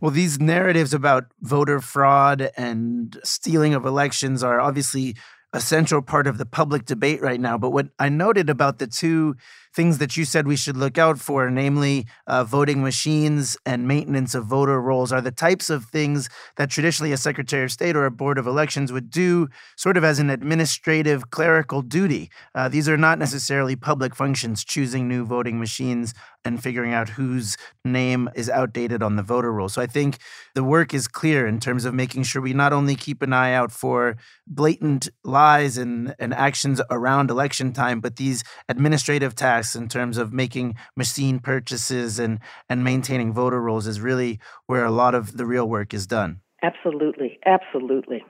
Well, 0.00 0.10
these 0.10 0.38
narratives 0.38 0.92
about 0.92 1.24
voter 1.40 1.80
fraud 1.80 2.50
and 2.56 3.18
stealing 3.24 3.74
of 3.74 3.84
elections 3.84 4.42
are 4.42 4.60
obviously 4.60 5.16
a 5.56 5.60
central 5.60 6.02
part 6.02 6.26
of 6.26 6.36
the 6.36 6.44
public 6.44 6.84
debate 6.84 7.22
right 7.22 7.40
now. 7.40 7.56
But 7.56 7.70
what 7.70 7.88
I 7.98 8.10
noted 8.10 8.50
about 8.50 8.78
the 8.78 8.86
two 8.86 9.36
things 9.74 9.98
that 9.98 10.16
you 10.16 10.24
said 10.24 10.46
we 10.46 10.56
should 10.56 10.76
look 10.76 10.98
out 10.98 11.18
for, 11.18 11.50
namely 11.50 12.06
uh, 12.26 12.44
voting 12.44 12.82
machines 12.82 13.56
and 13.64 13.88
maintenance 13.88 14.34
of 14.34 14.44
voter 14.44 14.80
rolls, 14.80 15.12
are 15.12 15.20
the 15.22 15.30
types 15.30 15.70
of 15.70 15.86
things 15.86 16.28
that 16.56 16.70
traditionally 16.70 17.12
a 17.12 17.16
Secretary 17.16 17.64
of 17.64 17.72
State 17.72 17.96
or 17.96 18.04
a 18.04 18.10
Board 18.10 18.38
of 18.38 18.46
Elections 18.46 18.92
would 18.92 19.10
do 19.10 19.48
sort 19.76 19.96
of 19.96 20.04
as 20.04 20.18
an 20.18 20.28
administrative 20.28 21.30
clerical 21.30 21.80
duty. 21.80 22.30
Uh, 22.54 22.68
these 22.68 22.88
are 22.88 22.96
not 22.98 23.18
necessarily 23.18 23.76
public 23.76 24.14
functions, 24.14 24.62
choosing 24.64 25.08
new 25.08 25.24
voting 25.24 25.58
machines 25.58 26.14
and 26.44 26.62
figuring 26.62 26.94
out 26.94 27.10
whose 27.10 27.56
name 27.84 28.30
is 28.34 28.48
outdated 28.48 29.02
on 29.02 29.16
the 29.16 29.22
voter 29.22 29.52
roll. 29.52 29.68
So 29.68 29.82
I 29.82 29.86
think 29.86 30.18
the 30.54 30.64
work 30.64 30.94
is 30.94 31.08
clear 31.08 31.46
in 31.46 31.60
terms 31.60 31.84
of 31.84 31.92
making 31.92 32.22
sure 32.22 32.40
we 32.40 32.54
not 32.54 32.72
only 32.72 32.94
keep 32.94 33.20
an 33.20 33.32
eye 33.32 33.52
out 33.52 33.72
for 33.72 34.16
blatant 34.46 35.08
lies 35.24 35.45
and, 35.76 36.14
and 36.18 36.34
actions 36.34 36.80
around 36.90 37.30
election 37.30 37.72
time, 37.72 38.00
but 38.00 38.16
these 38.16 38.42
administrative 38.68 39.34
tasks 39.34 39.76
in 39.76 39.88
terms 39.88 40.18
of 40.18 40.32
making 40.32 40.74
machine 40.96 41.38
purchases 41.38 42.18
and, 42.18 42.40
and 42.68 42.82
maintaining 42.82 43.32
voter 43.32 43.60
rolls 43.60 43.86
is 43.86 44.00
really 44.00 44.38
where 44.66 44.84
a 44.84 44.90
lot 44.90 45.14
of 45.14 45.36
the 45.36 45.46
real 45.46 45.68
work 45.68 45.94
is 45.94 46.06
done. 46.06 46.40
Absolutely, 46.62 47.38
absolutely. 47.46 48.24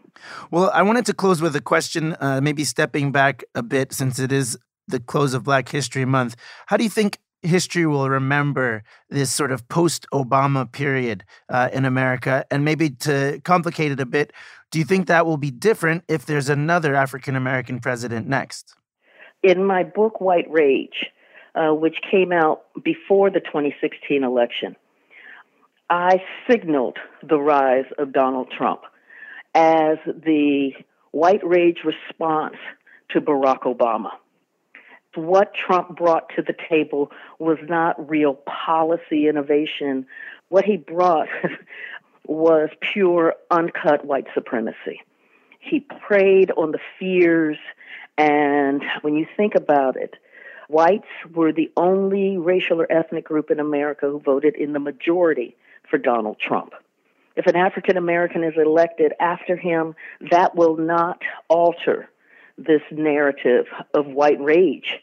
Well, 0.51 0.71
I 0.75 0.83
wanted 0.83 1.07
to 1.07 1.15
close 1.15 1.41
with 1.41 1.57
a 1.57 1.61
question, 1.61 2.17
uh, 2.21 2.41
maybe 2.43 2.65
stepping 2.65 3.13
back 3.13 3.45
a 3.55 3.63
bit 3.63 3.93
since 3.93 4.19
it 4.19 4.33
is 4.33 4.59
the 4.89 5.01
close 5.01 5.35
of 5.35 5.45
Black 5.45 5.69
History 5.69 6.05
Month. 6.05 6.37
How 6.67 6.77
do 6.77 6.85
you 6.85 6.91
think 6.91 7.19
history 7.43 7.87
will 7.87 8.09
remember 8.09 8.83
this 9.09 9.33
sort 9.33 9.53
of 9.53 9.69
post 9.69 10.07
Obama 10.13 10.71
period 10.71 11.25
uh, 11.49 11.69
in 11.73 11.85
America? 11.85 12.45
And 12.51 12.65
maybe 12.65 12.91
to 12.91 13.41
complicate 13.45 13.93
it 13.93 14.01
a 14.01 14.07
bit, 14.07 14.33
do 14.71 14.79
you 14.79 14.85
think 14.85 15.07
that 15.07 15.27
will 15.27 15.37
be 15.37 15.51
different 15.51 16.05
if 16.09 16.27
there's 16.27 16.49
another 16.49 16.95
African 16.95 17.37
American 17.37 17.81
president 17.81 18.27
next? 18.27 18.75
In 19.43 19.65
my 19.65 19.85
book, 19.85 20.21
White 20.21 20.51
Rage, 20.51 21.07
uh, 21.55 21.73
which 21.73 21.97
came 22.11 22.33
out 22.33 22.63
before 22.83 23.31
the 23.31 23.41
2016 23.41 24.25
election, 24.25 24.77
I 25.89 26.23
signaled 26.51 26.99
the 27.23 27.39
rise 27.39 27.85
of 27.99 28.13
Donald 28.13 28.51
Trump 28.57 28.81
as 29.55 29.99
the 30.07 30.73
white 31.13 31.41
rage 31.45 31.79
response 31.85 32.57
to 33.11 33.21
Barack 33.21 33.61
Obama. 33.63 34.11
What 35.17 35.55
Trump 35.55 35.97
brought 35.97 36.29
to 36.37 36.43
the 36.43 36.55
table 36.69 37.11
was 37.39 37.59
not 37.63 38.09
real 38.09 38.35
policy 38.35 39.29
innovation. 39.29 40.07
What 40.49 40.65
he 40.65 40.77
brought 40.77 41.29
was 42.27 42.71
pure, 42.81 43.35
uncut 43.51 44.05
white 44.05 44.27
supremacy. 44.35 45.01
He 45.59 45.81
preyed 45.81 46.51
on 46.53 46.73
the 46.73 46.79
fears, 46.99 47.57
and 48.17 48.85
when 49.03 49.17
you 49.17 49.27
think 49.37 49.55
about 49.55 49.97
it, 49.97 50.15
Whites 50.69 51.07
were 51.33 51.53
the 51.53 51.71
only 51.77 52.37
racial 52.37 52.81
or 52.81 52.91
ethnic 52.91 53.25
group 53.25 53.51
in 53.51 53.61
America 53.61 54.07
who 54.07 54.19
voted 54.19 54.57
in 54.57 54.73
the 54.73 54.81
majority 54.81 55.57
for 55.89 55.99
Donald 55.99 56.39
Trump. 56.41 56.73
If 57.37 57.47
an 57.47 57.57
African 57.57 57.97
American 57.97 58.43
is 58.43 58.55
elected 58.57 59.13
after 59.21 59.57
him, 59.57 59.95
that 60.31 60.57
will 60.57 60.77
not 60.77 61.23
alter 61.49 62.09
this 62.59 62.81
narrative 62.91 63.67
of 63.95 64.07
white 64.07 64.41
rage. 64.41 64.99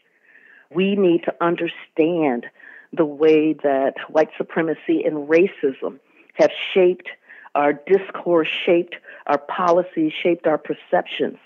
We 0.70 0.96
need 0.96 1.24
to 1.24 1.34
understand 1.40 2.46
the 2.92 3.04
way 3.04 3.54
that 3.64 3.94
white 4.08 4.30
supremacy 4.38 5.04
and 5.04 5.28
racism 5.28 5.98
have 6.34 6.50
shaped 6.72 7.08
our 7.54 7.72
discourse, 7.72 8.48
shaped 8.48 8.96
our 9.26 9.38
policies, 9.38 10.12
shaped 10.12 10.46
our 10.46 10.58
perceptions 10.58 11.38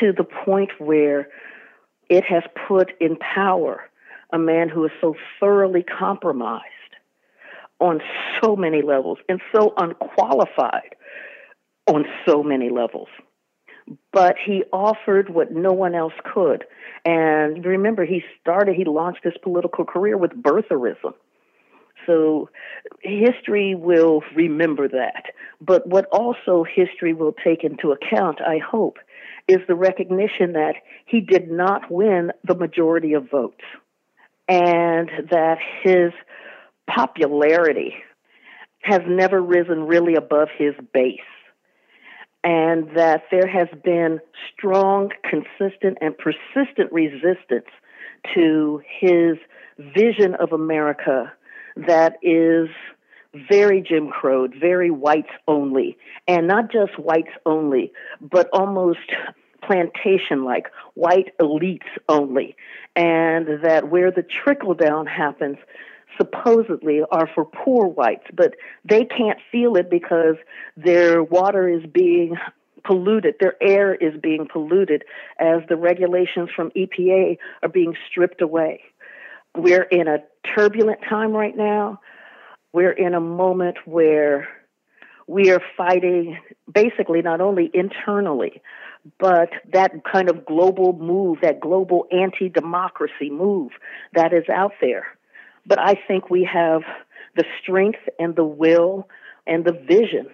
to 0.00 0.12
the 0.12 0.24
point 0.24 0.70
where 0.78 1.28
it 2.08 2.24
has 2.24 2.42
put 2.66 2.92
in 3.00 3.16
power 3.16 3.88
a 4.32 4.38
man 4.38 4.68
who 4.68 4.84
is 4.84 4.90
so 5.00 5.14
thoroughly 5.38 5.82
compromised 5.82 6.64
on 7.80 8.00
so 8.40 8.56
many 8.56 8.82
levels 8.82 9.18
and 9.28 9.40
so 9.54 9.72
unqualified 9.76 10.96
on 11.86 12.04
so 12.24 12.42
many 12.42 12.70
levels. 12.70 13.08
But 14.12 14.36
he 14.44 14.64
offered 14.72 15.30
what 15.30 15.52
no 15.52 15.72
one 15.72 15.94
else 15.94 16.14
could. 16.24 16.64
And 17.04 17.64
remember, 17.64 18.04
he 18.04 18.22
started, 18.40 18.74
he 18.74 18.84
launched 18.84 19.22
his 19.22 19.34
political 19.42 19.84
career 19.84 20.16
with 20.16 20.32
birtherism. 20.32 21.14
So 22.06 22.50
history 23.02 23.74
will 23.74 24.22
remember 24.34 24.88
that. 24.88 25.24
But 25.60 25.86
what 25.86 26.06
also 26.12 26.64
history 26.64 27.14
will 27.14 27.34
take 27.44 27.64
into 27.64 27.92
account, 27.92 28.40
I 28.40 28.58
hope, 28.58 28.98
is 29.48 29.58
the 29.68 29.74
recognition 29.74 30.52
that 30.52 30.74
he 31.04 31.20
did 31.20 31.50
not 31.50 31.90
win 31.90 32.32
the 32.44 32.54
majority 32.54 33.12
of 33.12 33.30
votes 33.30 33.64
and 34.48 35.10
that 35.30 35.58
his 35.82 36.12
popularity 36.88 37.94
has 38.82 39.00
never 39.06 39.40
risen 39.40 39.86
really 39.86 40.14
above 40.14 40.48
his 40.56 40.74
base 40.92 41.20
and 42.46 42.88
that 42.94 43.24
there 43.32 43.48
has 43.48 43.66
been 43.82 44.20
strong, 44.54 45.10
consistent, 45.28 45.98
and 46.00 46.14
persistent 46.16 46.92
resistance 46.92 47.66
to 48.36 48.80
his 49.00 49.36
vision 49.96 50.36
of 50.36 50.52
America 50.52 51.32
that 51.88 52.18
is 52.22 52.68
very 53.50 53.82
Jim 53.82 54.10
Crow, 54.10 54.46
very 54.46 54.92
whites 54.92 55.32
only, 55.48 55.98
and 56.28 56.46
not 56.46 56.70
just 56.70 56.96
whites 57.00 57.32
only, 57.46 57.92
but 58.20 58.48
almost 58.52 59.10
plantation 59.60 60.44
like, 60.44 60.68
white 60.94 61.36
elites 61.42 61.88
only, 62.08 62.54
and 62.94 63.48
that 63.64 63.88
where 63.88 64.12
the 64.12 64.22
trickle 64.22 64.74
down 64.74 65.06
happens 65.06 65.56
supposedly 66.16 67.02
are 67.10 67.28
for 67.34 67.44
poor 67.44 67.86
whites, 67.86 68.26
but 68.32 68.54
they 68.84 69.04
can't 69.04 69.38
feel 69.50 69.76
it 69.76 69.90
because 69.90 70.36
their 70.76 71.22
water 71.22 71.68
is 71.68 71.84
being 71.92 72.36
polluted, 72.84 73.34
their 73.40 73.60
air 73.62 73.94
is 73.94 74.14
being 74.20 74.46
polluted 74.50 75.04
as 75.38 75.60
the 75.68 75.76
regulations 75.76 76.50
from 76.54 76.70
EPA 76.70 77.38
are 77.62 77.68
being 77.68 77.94
stripped 78.08 78.40
away. 78.40 78.80
We're 79.56 79.82
in 79.82 80.06
a 80.06 80.18
turbulent 80.54 81.00
time 81.08 81.32
right 81.32 81.56
now 81.56 82.00
we're 82.76 82.92
in 82.92 83.14
a 83.14 83.20
moment 83.20 83.78
where 83.86 84.46
we 85.26 85.50
are 85.50 85.62
fighting 85.78 86.38
basically 86.70 87.22
not 87.22 87.40
only 87.40 87.70
internally, 87.72 88.60
but 89.18 89.48
that 89.72 89.92
kind 90.04 90.28
of 90.28 90.44
global 90.44 90.92
move, 90.92 91.38
that 91.40 91.58
global 91.58 92.06
anti 92.12 92.50
democracy 92.50 93.30
move 93.30 93.72
that 94.12 94.34
is 94.34 94.44
out 94.50 94.72
there. 94.82 95.06
But 95.66 95.78
I 95.78 95.94
think 96.06 96.30
we 96.30 96.44
have 96.44 96.82
the 97.34 97.44
strength 97.60 98.00
and 98.18 98.36
the 98.36 98.44
will 98.44 99.08
and 99.46 99.64
the 99.64 99.72
vision 99.72 100.28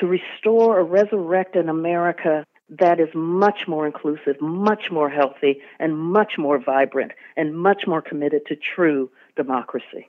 to 0.00 0.06
restore 0.06 0.78
or 0.78 0.84
resurrect 0.84 1.54
an 1.54 1.68
America 1.68 2.44
that 2.70 2.98
is 2.98 3.08
much 3.14 3.68
more 3.68 3.86
inclusive, 3.86 4.40
much 4.40 4.90
more 4.90 5.10
healthy, 5.10 5.60
and 5.78 5.96
much 5.96 6.32
more 6.38 6.58
vibrant, 6.58 7.12
and 7.36 7.54
much 7.54 7.86
more 7.86 8.00
committed 8.00 8.46
to 8.46 8.56
true 8.56 9.10
democracy. 9.36 10.08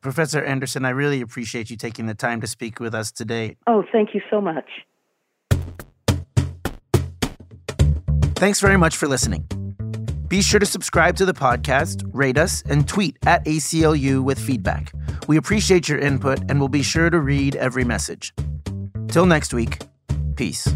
Professor 0.00 0.42
Anderson, 0.42 0.84
I 0.84 0.90
really 0.90 1.20
appreciate 1.20 1.70
you 1.70 1.76
taking 1.76 2.06
the 2.06 2.14
time 2.14 2.40
to 2.40 2.46
speak 2.46 2.80
with 2.80 2.94
us 2.94 3.12
today. 3.12 3.56
Oh, 3.66 3.84
thank 3.92 4.14
you 4.14 4.22
so 4.30 4.40
much. 4.40 4.68
Thanks 8.36 8.60
very 8.60 8.76
much 8.76 8.96
for 8.96 9.08
listening. 9.08 9.44
Be 10.28 10.42
sure 10.42 10.60
to 10.60 10.66
subscribe 10.66 11.16
to 11.16 11.24
the 11.24 11.32
podcast, 11.32 12.08
rate 12.12 12.36
us, 12.36 12.62
and 12.68 12.86
tweet 12.86 13.16
at 13.26 13.44
ACLU 13.46 14.22
with 14.22 14.38
feedback. 14.38 14.92
We 15.26 15.38
appreciate 15.38 15.88
your 15.88 15.98
input 15.98 16.40
and 16.50 16.60
we'll 16.60 16.68
be 16.68 16.82
sure 16.82 17.08
to 17.08 17.18
read 17.18 17.56
every 17.56 17.84
message. 17.84 18.34
Till 19.08 19.24
next 19.24 19.54
week, 19.54 19.78
peace. 20.36 20.68